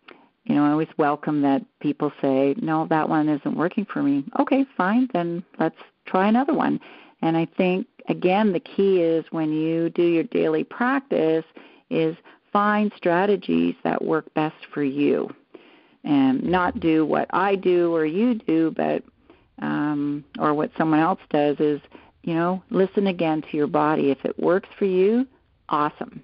[0.50, 4.26] you know, I always welcome that people say, no, that one isn't working for me.
[4.40, 6.80] Okay, fine, then let's try another one.
[7.22, 11.46] And I think, again, the key is when you do your daily practice
[11.92, 12.18] is
[12.52, 15.30] find strategies that work best for you
[16.04, 19.04] and not do what I do or you do, but
[19.62, 21.80] um, or what someone else does is,
[22.24, 24.10] you know, listen again to your body.
[24.10, 25.28] If it works for you,
[25.68, 26.24] awesome,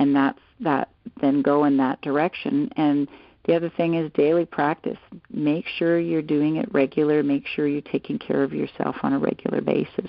[0.00, 0.88] and that's that.
[1.20, 3.06] Then go in that direction and
[3.50, 4.98] the other thing is daily practice.
[5.28, 7.24] Make sure you're doing it regular.
[7.24, 10.08] Make sure you're taking care of yourself on a regular basis.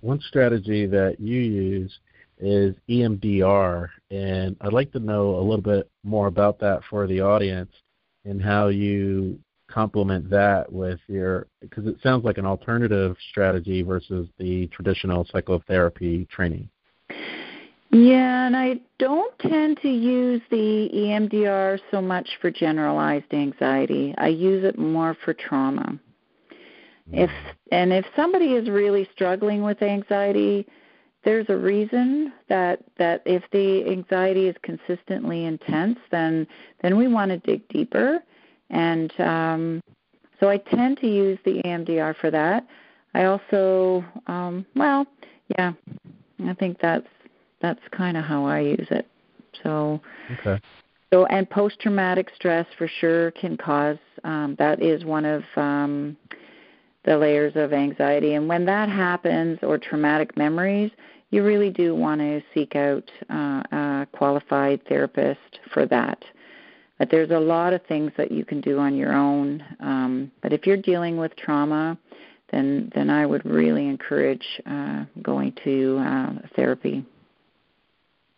[0.00, 1.98] One strategy that you use
[2.38, 7.20] is EMDR, and I'd like to know a little bit more about that for the
[7.20, 7.70] audience
[8.24, 9.38] and how you
[9.70, 16.26] complement that with your because it sounds like an alternative strategy versus the traditional psychotherapy
[16.30, 16.70] training.
[17.92, 24.14] Yeah, and I don't tend to use the EMDR so much for generalized anxiety.
[24.16, 25.98] I use it more for trauma.
[27.12, 27.30] If
[27.70, 30.66] and if somebody is really struggling with anxiety,
[31.22, 36.46] there's a reason that that if the anxiety is consistently intense, then
[36.80, 38.20] then we want to dig deeper.
[38.70, 39.82] And um,
[40.40, 42.66] so I tend to use the EMDR for that.
[43.12, 45.06] I also, um, well,
[45.58, 45.72] yeah,
[46.46, 47.06] I think that's
[47.62, 49.06] that's kind of how I use it.
[49.62, 50.00] So
[50.32, 50.60] okay.
[51.12, 56.16] So and post traumatic stress for sure can cause um, that is one of um,
[57.04, 58.34] the layers of anxiety.
[58.34, 60.90] And when that happens or traumatic memories,
[61.30, 66.22] you really do want to seek out uh, a qualified therapist for that.
[66.98, 69.64] But there's a lot of things that you can do on your own.
[69.80, 71.98] Um, but if you're dealing with trauma,
[72.52, 77.04] then then I would really encourage uh, going to uh, therapy.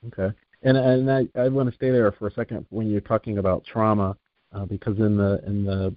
[0.08, 3.38] Okay, and and I, I want to stay there for a second when you're talking
[3.38, 4.16] about trauma,
[4.52, 5.94] uh, because in the in the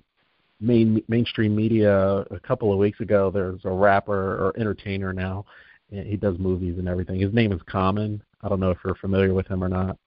[0.60, 5.46] main mainstream media a couple of weeks ago, there's a rapper or entertainer now.
[5.89, 7.20] He does movies and everything.
[7.20, 8.22] His name is Common.
[8.41, 9.98] I don't know if you're familiar with him or not.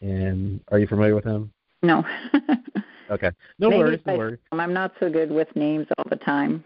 [0.00, 1.52] And are you familiar with him?
[1.82, 2.04] No.
[3.10, 3.30] okay.
[3.58, 4.00] No Maybe worries.
[4.06, 4.38] No worries.
[4.52, 6.64] I'm not so good with names all the time.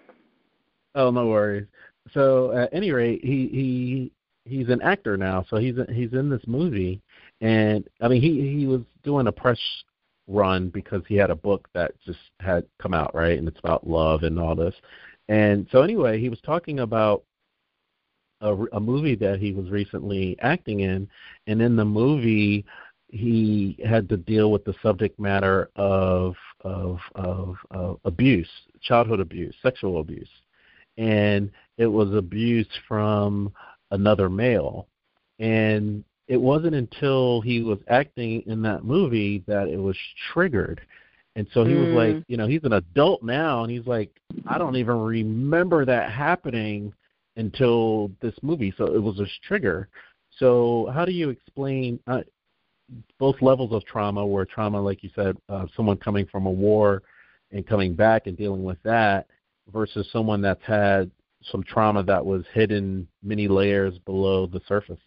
[0.95, 1.67] Oh, no worries.
[2.15, 4.13] So at any rate, he he
[4.47, 5.45] he's an actor now.
[5.51, 7.03] So he's he's in this movie,
[7.41, 9.59] and I mean he he was doing a press
[10.29, 13.39] run because he had a book that just had come out, right?
[13.39, 14.75] And it's about love and all this.
[15.29, 17.25] And so anyway, he was talking about
[18.41, 21.09] a, a movie that he was recently acting in,
[21.47, 22.65] and in the movie
[23.09, 28.49] he had to deal with the subject matter of of of, of abuse,
[28.83, 30.29] childhood abuse, sexual abuse,
[30.97, 33.53] and it was abuse from
[33.91, 34.87] another male,
[35.39, 39.97] and it wasn't until he was acting in that movie that it was
[40.33, 40.81] triggered.
[41.37, 41.87] And so he mm.
[41.87, 44.11] was like, you know, he's an adult now, and he's like,
[44.47, 46.93] I don't even remember that happening
[47.37, 48.73] until this movie.
[48.77, 49.89] So it was a trigger.
[50.39, 52.23] So how do you explain uh,
[53.19, 57.03] both levels of trauma, where trauma, like you said, uh, someone coming from a war
[57.53, 59.27] and coming back and dealing with that,
[59.73, 61.11] versus someone that's had
[61.51, 65.01] some trauma that was hidden many layers below the surface?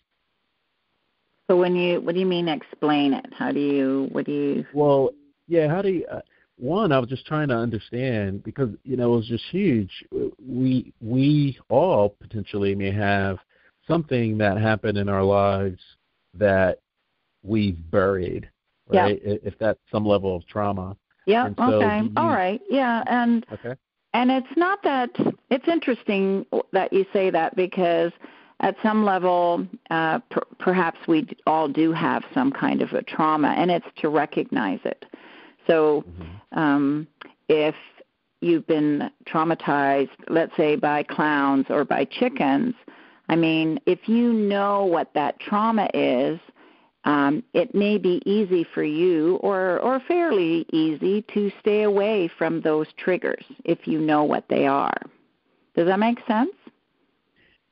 [1.49, 3.25] So when you, what do you mean explain it?
[3.34, 4.65] How do you, what do you?
[4.73, 5.12] Well,
[5.47, 5.67] yeah.
[5.67, 6.06] How do you?
[6.06, 6.21] Uh,
[6.58, 9.91] one, I was just trying to understand because you know it was just huge.
[10.45, 13.39] We we all potentially may have
[13.88, 15.80] something that happened in our lives
[16.36, 16.80] that
[17.43, 18.49] we've buried,
[18.88, 19.19] right?
[19.25, 19.36] Yeah.
[19.41, 20.95] If that's some level of trauma.
[21.25, 21.49] Yeah.
[21.58, 22.04] So okay.
[22.04, 22.62] You, all right.
[22.69, 23.04] Yeah.
[23.08, 23.75] And okay.
[24.13, 25.12] And it's not that
[25.50, 28.12] it's interesting that you say that because
[28.62, 33.50] at some level, uh, per- perhaps we all do have some kind of a trauma,
[33.50, 35.06] and it's to recognize it.
[35.67, 36.60] So, mm-hmm.
[36.60, 37.08] um,
[37.48, 37.76] if
[38.41, 42.74] you've been traumatized, let's say by clowns or by chickens,
[43.30, 46.39] I mean, if you know what that trauma is,
[47.06, 52.62] um, it may be easy for you or, or fairly easy to stay away from
[52.62, 55.02] those triggers if you know what they are.
[55.76, 56.52] Does that make sense?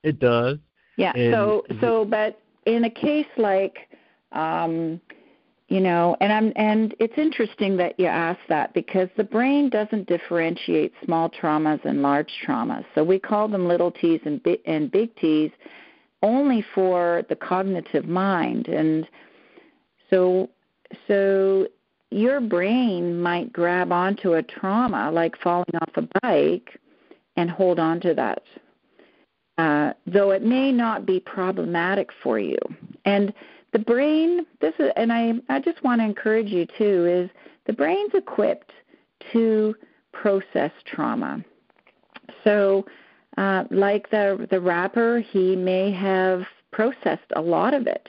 [0.02, 0.58] It does.
[0.96, 1.12] Yeah.
[1.14, 3.88] And so so but in a case like
[4.32, 5.00] um
[5.68, 10.08] you know, and I'm and it's interesting that you ask that because the brain doesn't
[10.08, 12.86] differentiate small traumas and large traumas.
[12.94, 15.50] So we call them little T's and big, and big T's
[16.22, 19.06] only for the cognitive mind and
[20.10, 20.48] so
[21.06, 21.66] so
[22.10, 26.80] your brain might grab onto a trauma like falling off a bike
[27.36, 28.42] and hold on to that
[29.58, 32.58] uh, though it may not be problematic for you.
[33.04, 33.34] And
[33.72, 37.30] the brain, this is, and I, I just want to encourage you too, is
[37.66, 38.70] the brain's equipped
[39.32, 39.74] to
[40.12, 41.44] process trauma.
[42.44, 42.86] So,
[43.38, 48.08] uh, like the the rapper, he may have processed a lot of it,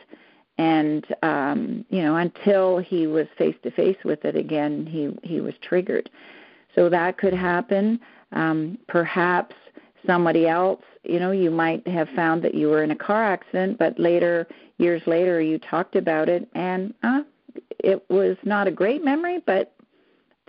[0.58, 5.40] and um, you know, until he was face to face with it again, he he
[5.40, 6.10] was triggered.
[6.76, 8.00] So that could happen.
[8.32, 9.56] Um, perhaps
[10.06, 13.78] somebody else you know you might have found that you were in a car accident
[13.78, 17.22] but later years later you talked about it and uh
[17.80, 19.74] it was not a great memory but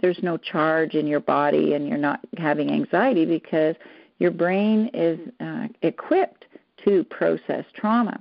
[0.01, 3.75] there's no charge in your body and you're not having anxiety because
[4.21, 6.47] your brain is uh, equipped
[6.85, 8.19] to process trauma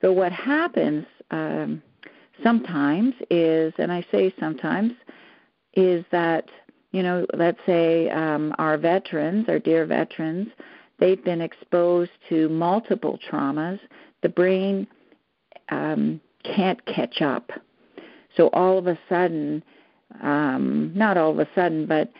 [0.00, 1.82] so what happens um,
[2.42, 4.92] sometimes is and i say sometimes
[5.74, 6.48] is that
[6.92, 10.48] you know, let's say um, our veterans, our dear veterans,
[10.98, 13.78] they've been exposed to multiple traumas.
[14.22, 14.86] The brain
[15.70, 17.50] um, can't catch up.
[18.36, 19.62] So all of a sudden,
[20.22, 22.10] um, not all of a sudden, but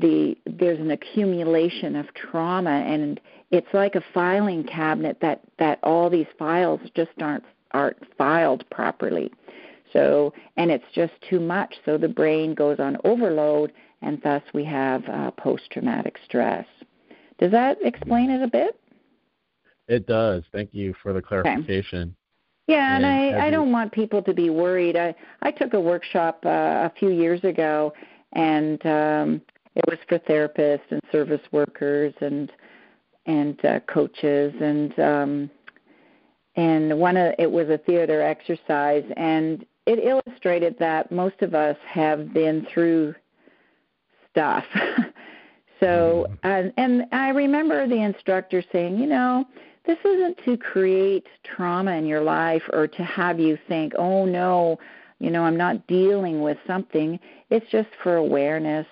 [0.00, 3.20] the there's an accumulation of trauma, and
[3.50, 9.32] it's like a filing cabinet that that all these files just aren't aren't filed properly.
[9.92, 11.76] So, and it's just too much.
[11.84, 13.72] So the brain goes on overload,
[14.02, 16.66] and thus we have uh, post traumatic stress.
[17.38, 18.78] Does that explain it a bit?
[19.86, 20.42] It does.
[20.52, 22.16] Thank you for the clarification.
[22.66, 24.96] Yeah, and, and I, I don't want people to be worried.
[24.96, 26.48] I I took a workshop uh,
[26.88, 27.92] a few years ago,
[28.32, 29.42] and um,
[29.74, 32.52] it was for therapists and service workers and
[33.26, 35.50] and uh, coaches and um,
[36.56, 41.76] and one of it was a theater exercise, and it illustrated that most of us
[41.86, 43.14] have been through
[44.30, 44.64] stuff.
[45.80, 46.46] so, mm-hmm.
[46.46, 49.44] and, and I remember the instructor saying, you know,
[49.84, 54.78] this isn't to create trauma in your life or to have you think, oh no,
[55.18, 57.18] you know, I'm not dealing with something.
[57.50, 58.86] It's just for awareness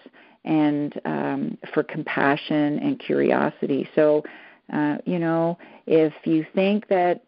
[0.44, 3.88] and um, for compassion and curiosity.
[3.94, 4.24] So,
[4.72, 7.22] uh, you know, if you think that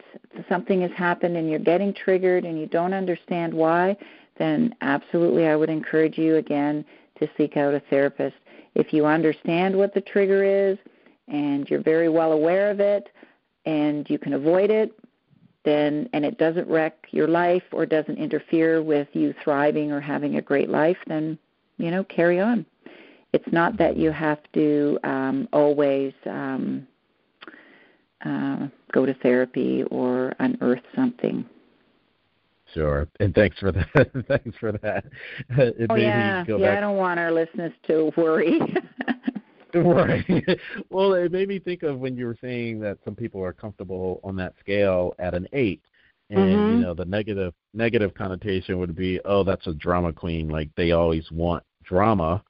[0.49, 3.97] something has happened and you're getting triggered and you don't understand why,
[4.39, 6.85] then absolutely I would encourage you again
[7.19, 8.37] to seek out a therapist.
[8.75, 10.79] If you understand what the trigger is
[11.29, 13.09] and you're very well aware of it
[13.67, 14.93] and you can avoid it,
[15.65, 20.37] then and it doesn't wreck your life or doesn't interfere with you thriving or having
[20.37, 21.39] a great life, then
[21.79, 22.67] you know carry on.
[23.35, 26.87] It's not that you have to um, always um,
[28.25, 31.45] uh, go to therapy or unearth something.
[32.73, 34.11] Sure, and thanks for that.
[34.29, 35.05] thanks for that.
[35.49, 36.57] It oh yeah, yeah.
[36.59, 36.79] Back.
[36.79, 38.61] I don't want our listeners to worry.
[39.75, 40.25] right.
[40.91, 44.21] well, it made me think of when you were saying that some people are comfortable
[44.23, 45.83] on that scale at an eight,
[46.31, 46.77] and mm-hmm.
[46.77, 50.49] you know the negative negative connotation would be, oh, that's a drama queen.
[50.49, 52.45] Like they always want drama,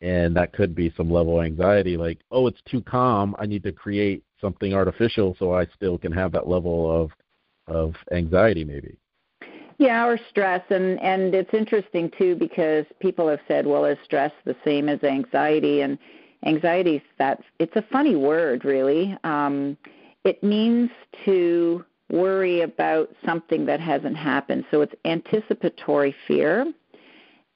[0.00, 1.96] and that could be some level of anxiety.
[1.96, 3.34] Like, oh, it's too calm.
[3.38, 7.10] I need to create something artificial so I still can have that level of
[7.66, 8.96] of anxiety maybe.
[9.78, 14.32] Yeah, or stress and and it's interesting too because people have said, well, is stress
[14.44, 15.98] the same as anxiety and
[16.44, 19.16] anxiety that it's a funny word really.
[19.24, 19.76] Um
[20.24, 20.90] it means
[21.24, 24.64] to worry about something that hasn't happened.
[24.70, 26.72] So it's anticipatory fear.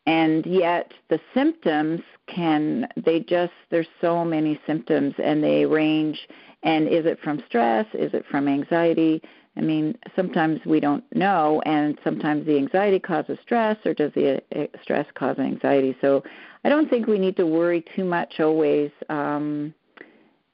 [0.06, 6.28] And yet the symptoms can they just there's so many symptoms and they range
[6.62, 7.86] and is it from stress?
[7.94, 9.22] Is it from anxiety?
[9.56, 14.42] I mean, sometimes we don't know, and sometimes the anxiety causes stress, or does the
[14.56, 15.94] uh, stress cause anxiety?
[16.00, 16.22] So
[16.64, 18.90] I don't think we need to worry too much always.
[19.10, 19.74] Um,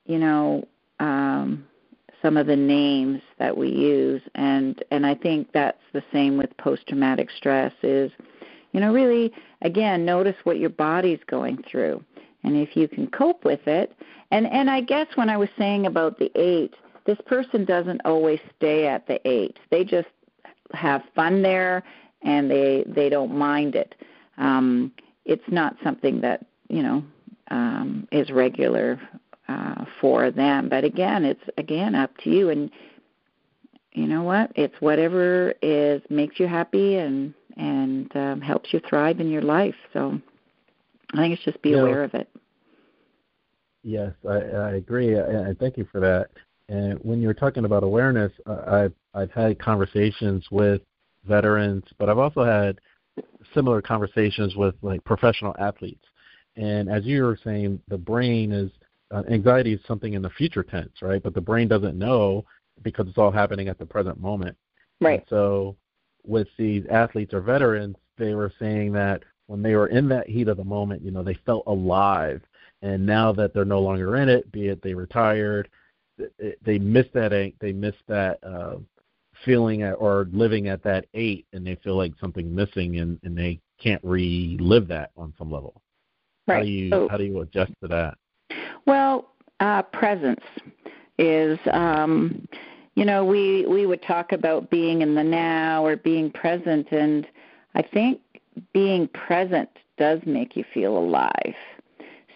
[0.07, 0.67] you know,
[0.99, 1.65] um,
[2.23, 6.57] some of the names that we use, and and I think that's the same with
[6.57, 7.73] post-traumatic stress.
[7.83, 8.11] Is
[8.79, 12.01] you know really again notice what your body's going through,
[12.45, 13.93] and if you can cope with it,
[14.31, 16.75] and and I guess when I was saying about the eight,
[17.05, 19.59] this person doesn't always stay at the eight.
[19.73, 20.07] They just
[20.75, 21.83] have fun there,
[22.23, 23.97] and they they don't mind it.
[24.37, 24.93] Um,
[25.25, 27.03] it's not something that you know
[27.51, 29.01] um, is regular
[29.49, 30.69] uh, for them.
[30.69, 32.51] But again, it's again up to you.
[32.51, 32.71] And
[33.91, 34.53] you know what?
[34.55, 39.75] It's whatever is makes you happy and and um, helps you thrive in your life.
[39.93, 40.19] So
[41.13, 42.29] I think it's just be aware of it.
[43.83, 46.31] Yes, I, I agree, and thank you for that.
[46.69, 50.83] And when you're talking about awareness, uh, I've I've had conversations with
[51.27, 52.79] veterans, but I've also had
[53.55, 56.05] similar conversations with like professional athletes.
[56.57, 58.71] And as you were saying, the brain is
[59.11, 61.23] uh, anxiety is something in the future tense, right?
[61.23, 62.45] But the brain doesn't know
[62.83, 64.57] because it's all happening at the present moment.
[65.01, 65.21] Right.
[65.21, 65.77] And so
[66.29, 70.49] with these athletes or veterans, they were saying that when they were in that heat
[70.49, 72.43] of the moment, you know, they felt alive
[72.83, 75.69] and now that they're no longer in it, be it they retired,
[76.65, 78.77] they miss that they miss that uh,
[79.45, 83.37] feeling at, or living at that eight, and they feel like something missing, and, and
[83.37, 85.81] they can't relive that on some level.
[86.47, 86.59] Right.
[86.59, 88.19] How do you so, how do you adjust to that?
[88.87, 90.45] Well, uh, presence
[91.19, 91.59] is.
[91.73, 92.47] Um,
[92.99, 97.29] you know, we we would talk about being in the now or being present, and
[97.77, 98.21] I think
[98.73, 99.69] being present
[99.99, 101.55] does make you feel alive.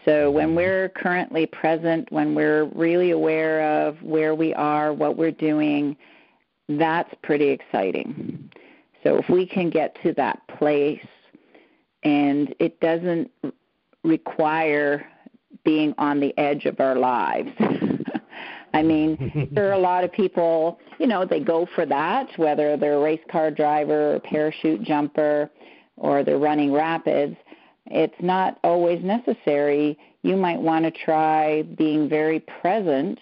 [0.04, 0.56] So when mm-hmm.
[0.58, 5.96] we're currently present, when we're really aware of where we are, what we're doing,
[6.68, 8.48] that's pretty exciting.
[9.02, 11.04] So if we can get to that place
[12.04, 13.32] and it doesn't
[14.04, 15.08] require
[15.64, 17.50] being on the edge of our lives.
[18.74, 22.76] I mean, there are a lot of people, you know, they go for that, whether
[22.76, 25.50] they're a race car driver or parachute jumper
[25.96, 27.36] or they're running rapids
[27.86, 29.98] it's not always necessary.
[30.22, 33.18] You might want to try being very present,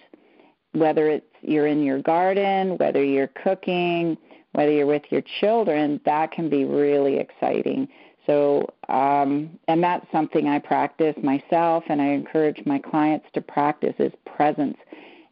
[0.73, 4.17] whether it's you're in your garden, whether you're cooking,
[4.53, 5.99] whether you're with your children.
[6.05, 7.87] That can be really exciting.
[8.27, 13.95] So, um, and that's something I practice myself, and I encourage my clients to practice
[13.97, 14.77] is presence.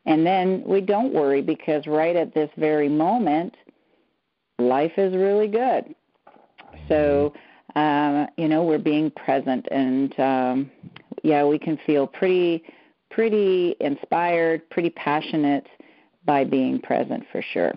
[0.10, 3.53] And then we don't worry because right at this very moment,
[4.57, 5.93] life is really good.
[6.88, 7.32] So,
[7.76, 10.72] uh, you know, we're being present, and um,
[11.24, 12.64] yeah, we can feel pretty,
[13.12, 15.68] pretty inspired, pretty passionate
[16.26, 17.76] by being present for sure.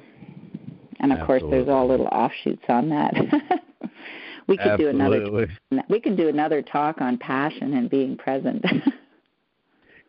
[1.00, 1.26] And of Absolutely.
[1.26, 3.12] course, there's all little offshoots on that.
[4.46, 4.84] we could Absolutely.
[4.84, 5.84] do another.
[5.90, 8.64] We could do another talk on passion and being present.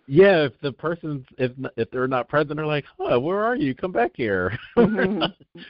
[0.06, 3.74] Yeah, if the person's if if they're not present, they're like, "Huh, where are you?
[3.74, 5.24] Come back here." mm-hmm.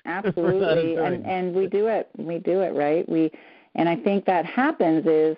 [0.06, 2.10] Absolutely, and and we do it.
[2.18, 3.08] We do it right.
[3.08, 3.32] We,
[3.76, 5.38] and I think that happens is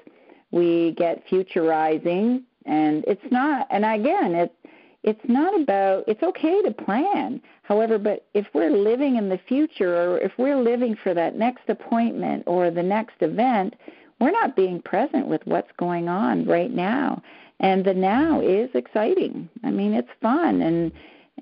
[0.52, 3.68] we get futurizing, and it's not.
[3.70, 4.56] And again, it
[5.04, 6.06] it's not about.
[6.08, 7.42] It's okay to plan.
[7.64, 11.68] However, but if we're living in the future, or if we're living for that next
[11.68, 13.76] appointment or the next event,
[14.22, 17.22] we're not being present with what's going on right now
[17.60, 19.50] and the now is exciting.
[19.64, 20.92] I mean, it's fun and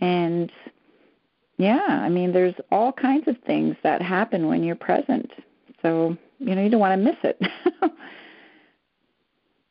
[0.02, 0.52] and
[1.58, 5.32] yeah, I mean, there's all kinds of things that happen when you're present.
[5.82, 7.40] So you know, you don't want to miss it.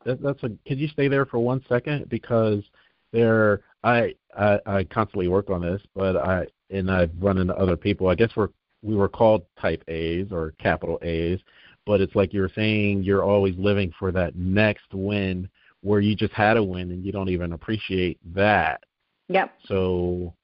[0.05, 0.51] that, that's a.
[0.67, 2.63] Could you stay there for one second because
[3.13, 7.77] there, I, I I constantly work on this, but I and I've run into other
[7.77, 8.09] people.
[8.09, 8.49] I guess we're
[8.83, 11.41] we were called type A's or capital A's,
[11.85, 15.49] but it's like you're saying you're always living for that next win
[15.83, 18.83] where you just had a win and you don't even appreciate that.
[19.29, 19.53] Yep.
[19.67, 20.35] So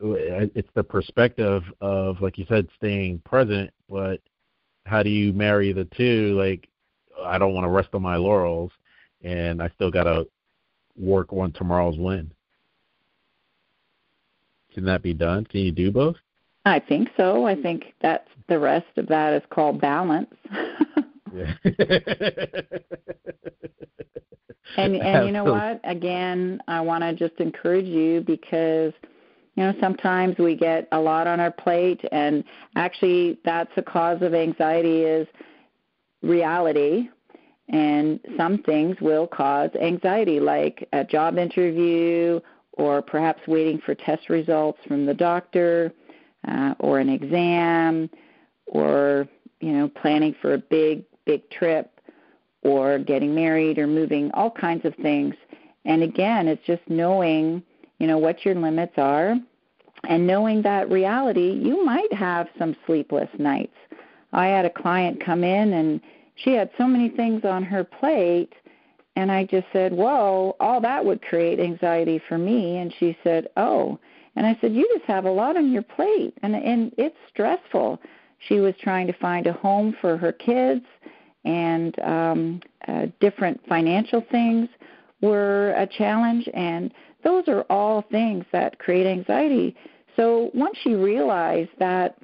[0.00, 4.20] it's the perspective of, like you said, staying present, but
[4.86, 6.34] how do you marry the two?
[6.38, 6.68] Like,
[7.24, 8.72] I don't want to rest on my laurels,
[9.22, 10.26] and I still got to
[10.96, 12.30] work on tomorrow's win.
[14.72, 15.44] Can that be done?
[15.46, 16.16] Can you do both?
[16.64, 17.46] I think so.
[17.46, 20.34] I think that's the rest of that is called balance.
[21.34, 21.54] yeah.
[24.76, 25.80] and and you know what?
[25.84, 28.92] Again, I want to just encourage you because
[29.54, 32.44] you know sometimes we get a lot on our plate, and
[32.76, 35.26] actually that's a cause of anxiety is
[36.22, 37.08] reality.
[37.70, 42.40] And some things will cause anxiety, like a job interview,
[42.74, 45.90] or perhaps waiting for test results from the doctor,
[46.46, 48.10] uh, or an exam,
[48.66, 49.26] or
[49.60, 51.93] you know planning for a big big trip
[52.64, 55.34] or getting married or moving, all kinds of things.
[55.84, 57.62] And again, it's just knowing,
[57.98, 59.36] you know, what your limits are
[60.08, 63.76] and knowing that reality, you might have some sleepless nights.
[64.32, 66.00] I had a client come in and
[66.36, 68.52] she had so many things on her plate
[69.16, 73.48] and I just said, "Whoa, all that would create anxiety for me." And she said,
[73.56, 73.98] "Oh."
[74.34, 78.00] And I said, "You just have a lot on your plate and and it's stressful."
[78.38, 80.84] She was trying to find a home for her kids
[81.44, 84.68] and um, uh, different financial things
[85.20, 86.92] were a challenge, and
[87.22, 89.74] those are all things that create anxiety.
[90.16, 92.18] So once she realized that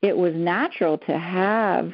[0.00, 1.92] it was natural to have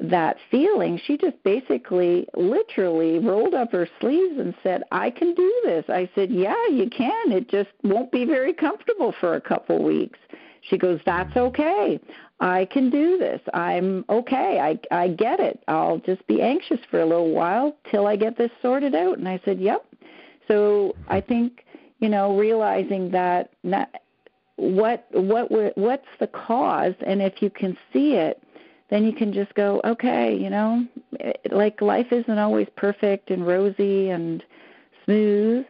[0.00, 5.60] that feeling, she just basically literally rolled up her sleeves and said, I can do
[5.64, 5.84] this.
[5.88, 7.32] I said, Yeah, you can.
[7.32, 10.18] It just won't be very comfortable for a couple weeks.
[10.62, 12.00] She goes, That's okay.
[12.40, 13.40] I can do this.
[13.52, 14.60] I'm okay.
[14.60, 15.62] I I get it.
[15.66, 19.18] I'll just be anxious for a little while till I get this sorted out.
[19.18, 19.84] And I said, "Yep."
[20.46, 21.28] So I mm-hmm.
[21.28, 21.64] think
[21.98, 23.90] you know realizing that not,
[24.56, 28.42] what what what's the cause, and if you can see it,
[28.90, 30.86] then you can just go, okay, you know,
[31.50, 34.42] like life isn't always perfect and rosy and
[35.04, 35.64] smooth.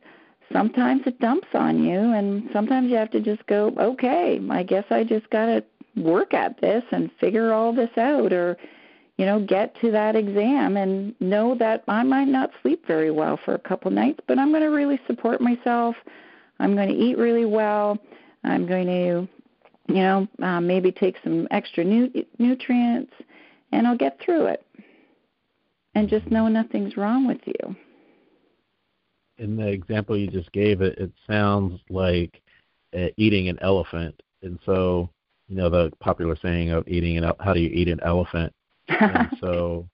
[0.53, 4.85] Sometimes it dumps on you, and sometimes you have to just go, okay, I guess
[4.91, 5.65] I just got to
[5.97, 8.57] work at this and figure all this out or
[9.17, 13.39] you know get to that exam and know that I might not sleep very well
[13.45, 15.97] for a couple nights but I'm going to really support myself.
[16.61, 17.99] I'm going to eat really well.
[18.45, 19.29] I'm going to
[19.93, 23.13] you know uh, maybe take some extra nu- nutrients
[23.73, 24.65] and I'll get through it.
[25.95, 27.77] And just know nothing's wrong with you.
[29.39, 32.41] In the example you just gave it it sounds like
[32.97, 34.21] uh, eating an elephant.
[34.43, 35.11] And so
[35.49, 38.53] you know the popular saying of eating an how do you eat an elephant?
[38.89, 39.89] And so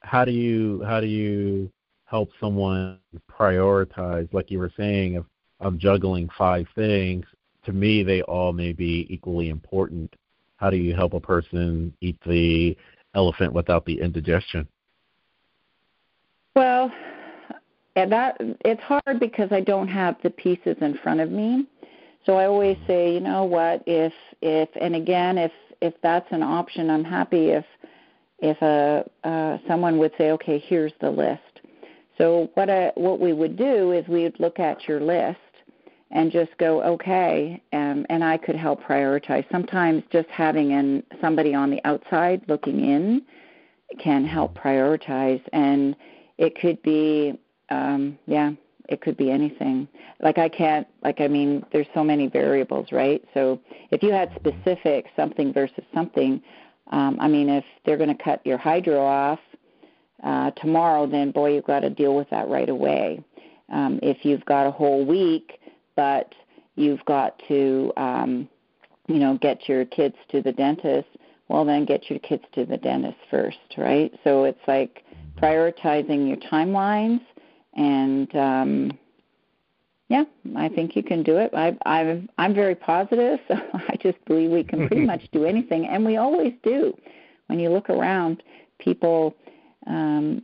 [0.00, 1.70] how do you how do you
[2.04, 2.98] help someone
[3.30, 5.26] prioritize like you were saying of
[5.60, 7.24] of juggling five things?
[7.64, 10.14] To me they all may be equally important.
[10.56, 12.76] How do you help a person eat the
[13.14, 14.68] elephant without the indigestion?
[16.54, 16.92] Well
[17.94, 21.66] that it's hard because i don't have the pieces in front of me
[22.26, 24.12] so I always say, you know what, if
[24.42, 27.64] if and again, if if that's an option, I'm happy if
[28.38, 31.40] if a uh, someone would say, okay, here's the list.
[32.18, 35.38] So what I what we would do is we would look at your list
[36.10, 41.54] and just go okay um, and i could help prioritize sometimes just having an, somebody
[41.54, 43.22] on the outside looking in
[43.98, 45.96] can help prioritize and
[46.38, 47.38] it could be
[47.70, 48.50] um yeah
[48.90, 49.88] it could be anything.
[50.20, 53.22] Like i can't like i mean there's so many variables right?
[53.32, 53.60] So
[53.90, 56.42] if you had specific something versus something
[56.90, 59.38] um i mean if they're going to cut your hydro off
[60.22, 63.22] uh tomorrow then boy you've got to deal with that right away.
[63.70, 65.60] Um if you've got a whole week
[65.96, 66.34] but
[66.76, 68.48] you've got to um
[69.08, 71.08] you know get your kids to the dentist
[71.48, 74.12] well then get your kids to the dentist first right?
[74.24, 75.04] So it's like
[75.40, 77.22] prioritizing your timelines
[77.74, 78.98] and um,
[80.08, 80.24] yeah,
[80.56, 81.52] I think you can do it.
[81.54, 83.38] I, I'm I'm very positive.
[83.48, 86.96] So I just believe we can pretty much do anything, and we always do.
[87.46, 88.42] When you look around,
[88.78, 89.34] people
[89.86, 90.42] um,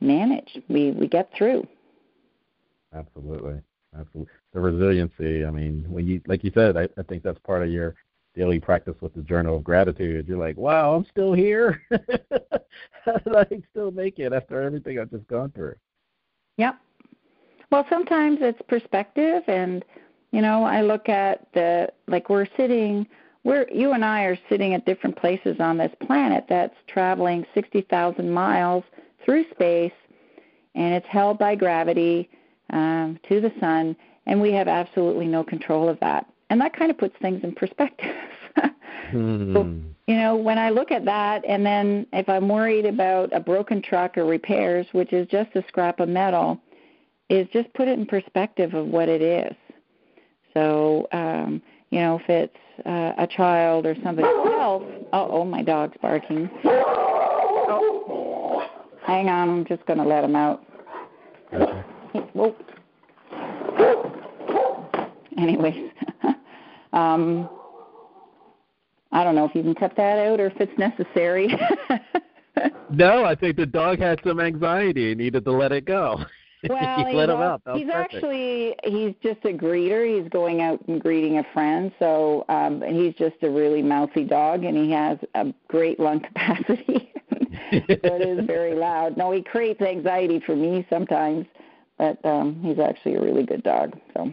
[0.00, 0.58] manage.
[0.68, 1.66] We we get through.
[2.94, 3.60] Absolutely,
[3.98, 4.32] absolutely.
[4.52, 5.44] The resiliency.
[5.44, 7.94] I mean, when you like you said, I, I think that's part of your
[8.34, 10.28] daily practice with the journal of gratitude.
[10.28, 11.82] You're like, wow, I'm still here.
[11.90, 15.76] How did I still make it after everything I've just gone through?
[16.62, 16.78] Yep.
[17.72, 19.84] Well, sometimes it's perspective, and
[20.30, 23.04] you know, I look at the like we're sitting.
[23.42, 28.30] We're you and I are sitting at different places on this planet that's traveling 60,000
[28.30, 28.84] miles
[29.24, 29.98] through space,
[30.76, 32.30] and it's held by gravity
[32.70, 33.96] um, to the sun,
[34.26, 36.26] and we have absolutely no control of that.
[36.48, 38.14] And that kind of puts things in perspective.
[39.10, 39.54] hmm.
[39.54, 39.62] so,
[40.06, 43.82] you know, when I look at that, and then if I'm worried about a broken
[43.82, 46.60] truck or repairs, which is just a scrap of metal,
[47.28, 49.54] is just put it in perspective of what it is.
[50.54, 55.62] So, um, you know, if it's uh, a child or somebody else, oh, oh, my
[55.62, 56.50] dog's barking.
[56.64, 58.68] Oh,
[59.06, 60.64] hang on, I'm just going to let him out.
[61.52, 61.84] Okay.
[62.32, 62.56] Whoa.
[65.38, 65.90] Anyways,
[66.92, 67.48] um,
[69.12, 71.48] I don't know if you can cut that out or if it's necessary.
[72.90, 76.24] no, I think the dog had some anxiety and needed to let it go.
[76.68, 77.62] Well, let know, him out.
[77.74, 78.14] He's perfect.
[78.14, 80.06] actually he's just a greeter.
[80.06, 81.90] He's going out and greeting a friend.
[81.98, 87.12] So um he's just a really mouthy dog and he has a great lung capacity.
[87.72, 89.16] so it is very loud.
[89.16, 91.46] No, he creates anxiety for me sometimes,
[91.98, 93.98] but um he's actually a really good dog.
[94.14, 94.32] So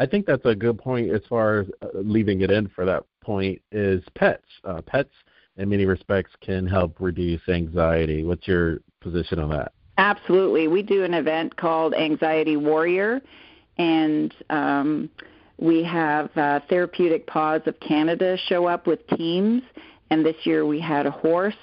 [0.00, 3.04] I think that's a good point as far as uh, leaving it in for that
[3.22, 4.44] point is pets.
[4.64, 5.10] Uh, pets,
[5.56, 8.24] in many respects, can help reduce anxiety.
[8.24, 9.72] What's your position on that?
[9.98, 10.68] Absolutely.
[10.68, 13.20] We do an event called Anxiety Warrior,
[13.78, 15.10] and um,
[15.58, 19.62] we have uh, Therapeutic Paws of Canada show up with teams.
[20.10, 21.54] And this year we had a horse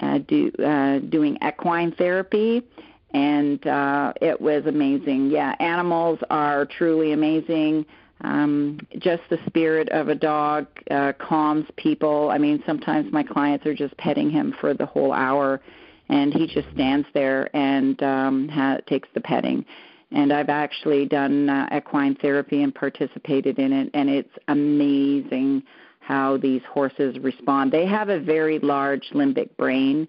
[0.00, 2.62] uh, do, uh, doing equine therapy,
[3.10, 5.30] and uh, it was amazing.
[5.30, 7.84] Yeah, animals are truly amazing.
[8.22, 12.30] Um, just the spirit of a dog uh, calms people.
[12.30, 15.60] I mean, sometimes my clients are just petting him for the whole hour
[16.08, 19.64] and he just stands there and um, ha- takes the petting.
[20.12, 25.64] And I've actually done uh, equine therapy and participated in it, and it's amazing
[26.00, 27.72] how these horses respond.
[27.72, 30.06] They have a very large limbic brain,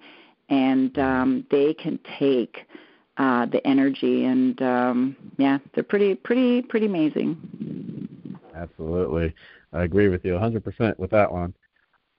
[0.49, 2.60] and um, they can take
[3.18, 7.38] uh, the energy, and um, yeah, they're pretty, pretty, pretty amazing.
[8.55, 9.34] Absolutely.
[9.74, 11.53] I agree with you 100% with that one.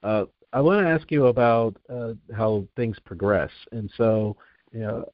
[0.03, 3.51] Uh, I want to ask you about uh, how things progress.
[3.71, 4.35] And so,
[4.71, 5.05] you know,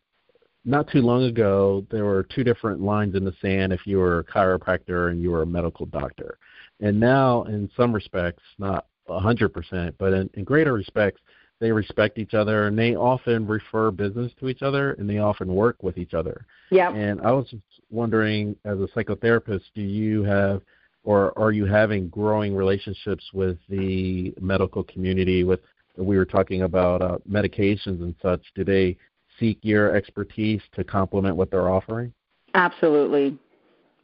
[0.63, 4.19] not too long ago, there were two different lines in the sand if you were
[4.19, 6.37] a chiropractor and you were a medical doctor.
[6.79, 11.21] And now, in some respects, not 100%, but in, in greater respects,
[11.59, 15.53] they respect each other and they often refer business to each other and they often
[15.53, 16.45] work with each other.
[16.69, 16.93] Yeah.
[16.93, 17.53] And I was
[17.89, 20.61] wondering, as a psychotherapist, do you have
[21.03, 25.43] or are you having growing relationships with the medical community?
[25.43, 25.61] With
[25.97, 28.41] we were talking about uh, medications and such.
[28.55, 28.97] Do they
[29.39, 32.11] seek your expertise to complement what they're offering?
[32.53, 33.37] Absolutely,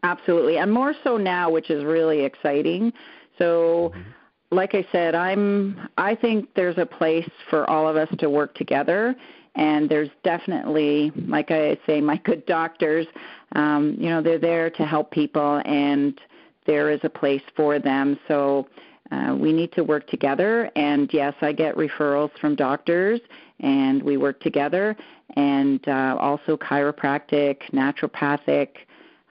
[0.04, 2.94] absolutely, and more so now, which is really exciting.
[3.38, 3.92] So.
[3.94, 4.10] Mm-hmm.
[4.52, 5.88] Like I said, I'm.
[5.98, 9.16] I think there's a place for all of us to work together,
[9.56, 13.08] and there's definitely, like I say, my good doctors.
[13.54, 16.20] Um, you know, they're there to help people, and
[16.66, 18.20] there is a place for them.
[18.28, 18.68] So
[19.12, 20.70] uh, we need to work together.
[20.76, 23.22] And yes, I get referrals from doctors,
[23.62, 24.96] and we work together.
[25.36, 28.70] And uh, also chiropractic, naturopathic,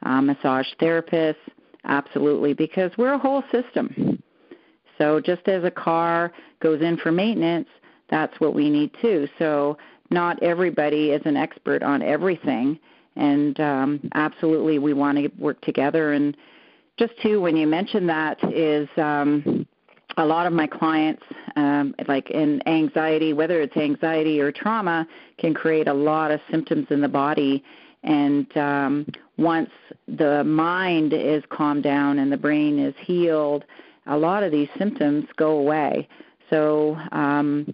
[0.03, 1.37] uh, massage therapists,
[1.85, 4.23] absolutely, because we're a whole system.
[5.01, 6.31] So just as a car
[6.61, 7.69] goes in for maintenance,
[8.11, 9.29] that's what we need too.
[9.39, 9.79] So
[10.11, 12.79] not everybody is an expert on everything
[13.17, 16.13] and um, absolutely we want to work together.
[16.13, 16.37] And
[16.99, 19.67] just too, when you mention that, is um,
[20.17, 21.23] a lot of my clients,
[21.57, 25.07] um, like in anxiety, whether it's anxiety or trauma,
[25.39, 27.65] can create a lot of symptoms in the body.
[28.03, 29.71] And um, once
[30.09, 33.65] the mind is calmed down and the brain is healed,
[34.07, 36.09] a lot of these symptoms go away.
[36.51, 37.73] So, um,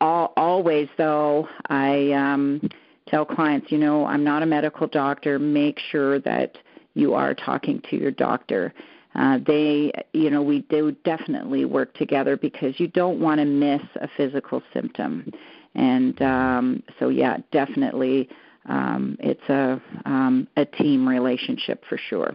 [0.00, 2.68] all, always though, I um,
[3.08, 5.38] tell clients, you know, I'm not a medical doctor.
[5.38, 6.58] Make sure that
[6.94, 8.72] you are talking to your doctor.
[9.14, 13.82] Uh, they, you know, we do definitely work together because you don't want to miss
[14.00, 15.30] a physical symptom.
[15.74, 18.28] And um, so, yeah, definitely,
[18.66, 22.34] um, it's a um, a team relationship for sure.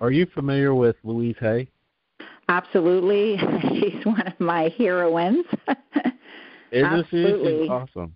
[0.00, 1.68] Are you familiar with Louise Hay?
[2.48, 3.36] Absolutely,
[3.68, 5.44] she's one of my heroines.
[6.70, 7.52] Isn't Absolutely.
[7.52, 7.62] she?
[7.62, 8.14] She's awesome.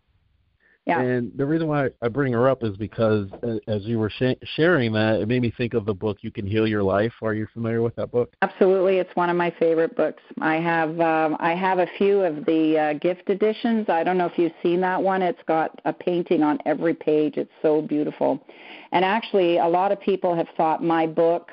[0.86, 1.00] Yeah.
[1.00, 4.34] And the reason why I bring her up is because uh, as you were sh-
[4.56, 7.34] sharing that, it made me think of the book "You Can Heal Your Life." Are
[7.34, 8.34] you familiar with that book?
[8.42, 10.22] Absolutely, it's one of my favorite books.
[10.40, 13.88] I have um, I have a few of the uh, gift editions.
[13.88, 15.22] I don't know if you've seen that one.
[15.22, 17.36] It's got a painting on every page.
[17.36, 18.44] It's so beautiful.
[18.90, 21.52] And actually, a lot of people have thought my book,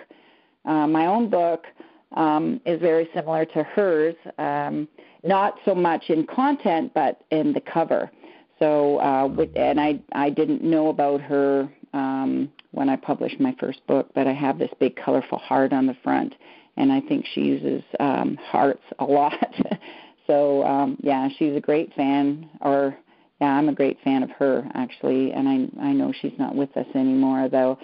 [0.66, 1.66] uh, my own book,
[2.16, 4.16] um, is very similar to hers.
[4.38, 4.88] Um,
[5.24, 8.10] not so much in content, but in the cover.
[8.58, 13.56] So, uh, with, and I I didn't know about her um, when I published my
[13.60, 16.36] first book, but I have this big colorful heart on the front,
[16.78, 19.56] and I think she uses um, hearts a lot.
[20.28, 22.98] so, um, yeah, she's a great fan, or
[23.40, 26.76] yeah, I'm a great fan of her actually, and I I know she's not with
[26.76, 27.78] us anymore though.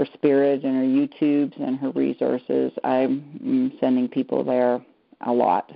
[0.00, 4.80] Her spirit and her YouTubes and her resources, I'm sending people there
[5.26, 5.70] a lot.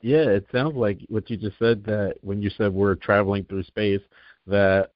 [0.00, 3.62] Yeah, it sounds like what you just said that when you said we're traveling through
[3.62, 4.00] space,
[4.48, 4.90] that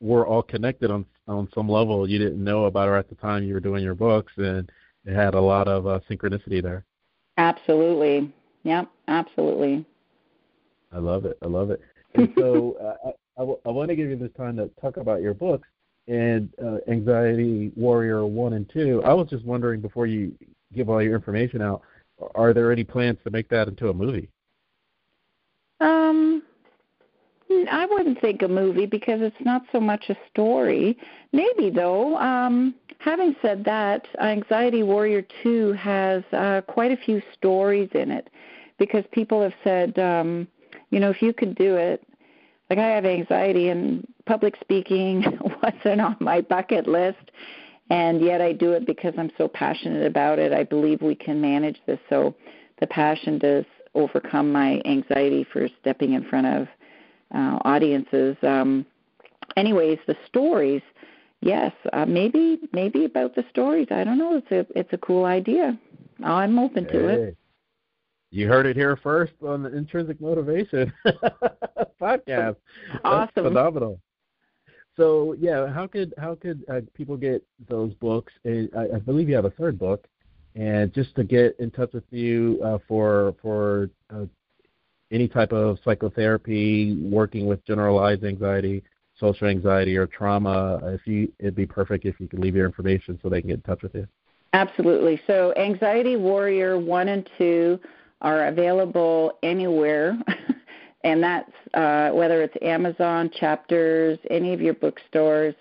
[0.00, 2.08] we're all connected on on some level.
[2.08, 4.72] You didn't know about her at the time you were doing your books, and
[5.04, 6.86] it had a lot of uh, synchronicity there.
[7.36, 8.32] Absolutely.
[8.62, 8.88] Yep.
[9.08, 9.84] Absolutely.
[10.90, 11.36] I love it.
[11.42, 11.82] I love it.
[12.14, 14.96] And so uh, I, I, w- I want to give you this time to talk
[14.96, 15.68] about your books
[16.10, 19.00] and uh, Anxiety Warrior One and Two.
[19.04, 20.34] I was just wondering before you
[20.74, 21.82] give all your information out,
[22.34, 24.28] are there any plans to make that into a movie?
[25.80, 26.42] Um,
[27.70, 30.98] I wouldn't think a movie because it's not so much a story.
[31.32, 32.16] Maybe though.
[32.18, 38.28] Um, having said that, Anxiety Warrior Two has uh, quite a few stories in it
[38.78, 40.48] because people have said, um,
[40.90, 42.04] you know, if you could do it,
[42.70, 45.24] like I have anxiety and public speaking
[45.62, 47.30] wasn't on my bucket list
[47.90, 50.52] and yet I do it because I'm so passionate about it.
[50.52, 51.98] I believe we can manage this.
[52.08, 52.34] So
[52.78, 53.64] the passion does
[53.94, 56.68] overcome my anxiety for stepping in front of
[57.34, 58.36] uh, audiences.
[58.42, 58.86] Um,
[59.56, 60.82] anyways, the stories,
[61.40, 63.88] yes, uh, maybe maybe about the stories.
[63.90, 64.36] I don't know.
[64.36, 65.76] It's a it's a cool idea.
[66.22, 67.14] I'm open to hey.
[67.14, 67.36] it.
[68.30, 70.92] You heard it here first on the Intrinsic Motivation
[72.00, 72.56] podcast.
[73.04, 73.26] Awesome.
[73.26, 74.00] That's phenomenal.
[74.96, 78.32] So yeah, how could how could uh, people get those books?
[78.46, 80.06] I, I believe you have a third book,
[80.54, 84.26] and just to get in touch with you uh, for for uh,
[85.10, 88.82] any type of psychotherapy, working with generalized anxiety,
[89.18, 93.18] social anxiety, or trauma, if you it'd be perfect if you could leave your information
[93.22, 94.06] so they can get in touch with you.
[94.52, 95.20] Absolutely.
[95.26, 97.80] So Anxiety Warrior one and two
[98.20, 100.18] are available anywhere.
[101.04, 105.54] and that's uh, whether it's Amazon, Chapters, any of your bookstores.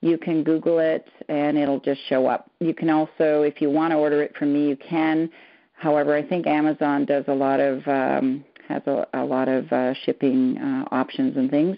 [0.00, 2.50] You can Google it and it'll just show up.
[2.60, 5.30] You can also, if you want to order it from me, you can.
[5.74, 9.94] However, I think Amazon does a lot of um, has a, a lot of uh,
[10.04, 11.76] shipping uh, options and things.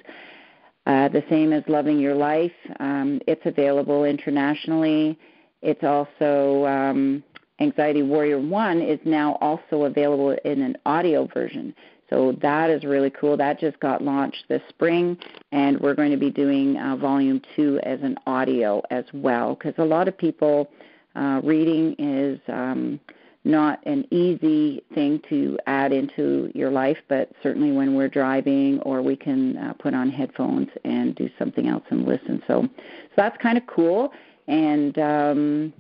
[0.87, 2.53] Uh, the same as Loving Your Life.
[2.81, 5.19] Um, it's available internationally.
[5.63, 7.23] It's also um,
[7.63, 11.75] Anxiety Warrior One is now also available in an audio version.
[12.11, 13.37] So that is really cool.
[13.37, 15.17] That just got launched this spring,
[15.53, 19.55] and we're going to be doing uh, volume two as an audio as well.
[19.55, 20.69] Because a lot of people,
[21.15, 23.01] uh, reading is um,
[23.45, 29.03] not an easy thing to add into your life, but certainly when we're driving or
[29.03, 32.43] we can uh, put on headphones and do something else and listen.
[32.47, 34.13] So, so that's kind of cool.
[34.49, 35.73] And um,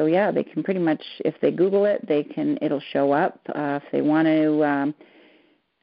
[0.00, 3.38] so yeah, they can pretty much if they Google it, they can it'll show up.
[3.54, 4.64] Uh, if they want to.
[4.64, 4.94] Um,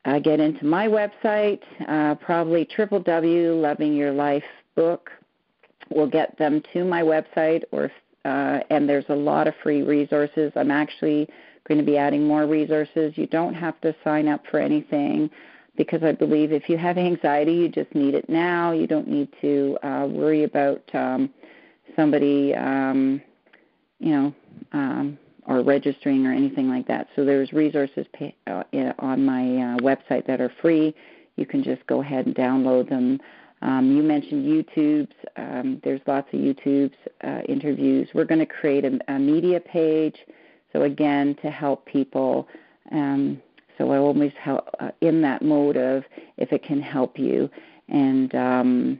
[0.06, 1.60] uh, get into my website,
[1.90, 3.62] uh, probably www.
[3.62, 4.44] Loving Your Life
[4.74, 5.12] book
[5.94, 7.92] will get them to my website, or
[8.24, 10.54] uh, and there's a lot of free resources.
[10.56, 11.28] I'm actually
[11.68, 13.18] going to be adding more resources.
[13.18, 15.30] You don't have to sign up for anything.
[15.78, 18.72] because I believe if you have anxiety, you just need it now.
[18.72, 21.30] You don't need to uh, worry about um,
[21.96, 23.22] somebody, um,
[24.00, 24.34] you know,
[24.74, 27.08] um, or registering or anything like that.
[27.16, 28.64] So there's resources pay, uh,
[29.00, 30.94] on my uh, website that are free.
[31.38, 33.20] You can just go ahead and download them.
[33.62, 35.16] Um, you mentioned YouTube's.
[35.36, 38.10] Um, there's lots of YouTube's uh, interviews.
[38.14, 40.16] We're going to create a, a, media page.
[40.74, 42.48] So again, to help people.
[42.92, 43.42] Um,
[43.78, 46.04] so I always help uh, in that mode of
[46.38, 47.50] if it can help you.
[47.90, 49.00] And um,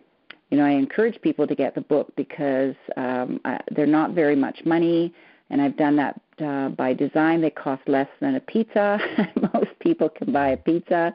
[0.50, 4.36] you know, I encourage people to get the book because um, I, they're not very
[4.36, 5.14] much money,
[5.50, 7.42] and I've done that uh, by design.
[7.42, 9.00] They cost less than a pizza.
[9.54, 11.14] Most people can buy a pizza.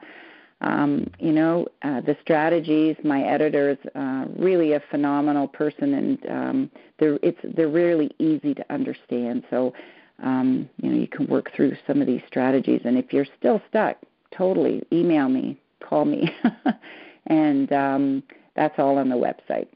[0.60, 2.96] Um, you know, uh, the strategies.
[3.02, 8.54] My editor is uh, really a phenomenal person, and um, they're it's they're really easy
[8.54, 9.44] to understand.
[9.50, 9.72] So,
[10.22, 12.82] um, you know, you can work through some of these strategies.
[12.84, 13.96] And if you're still stuck,
[14.30, 16.32] totally email me, call me,
[17.26, 18.22] and um,
[18.54, 19.66] that's all on the website.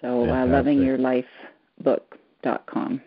[0.00, 3.02] So, uh, lovingyourlifebook.com.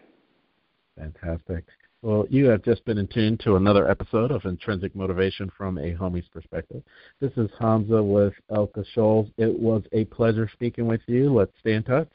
[0.97, 1.63] Fantastic.
[2.01, 5.93] Well, you have just been in tune to another episode of Intrinsic Motivation from a
[5.93, 6.83] Homie's Perspective.
[7.19, 9.31] This is Hamza with Elka Scholes.
[9.37, 11.33] It was a pleasure speaking with you.
[11.33, 12.09] Let's stay in touch.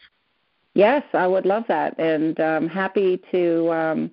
[0.74, 4.10] Yes, I would love that, and I'm happy to um,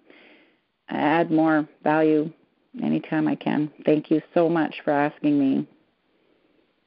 [0.90, 2.32] add more value
[2.84, 3.72] anytime I can.
[3.86, 5.68] Thank you so much for asking me.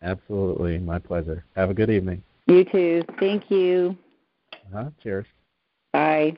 [0.03, 1.45] Absolutely, my pleasure.
[1.55, 2.23] Have a good evening.
[2.47, 3.03] You too.
[3.21, 3.97] Thank you.
[4.53, 4.91] Uh-huh.
[5.03, 5.27] Cheers.
[5.93, 6.37] Bye.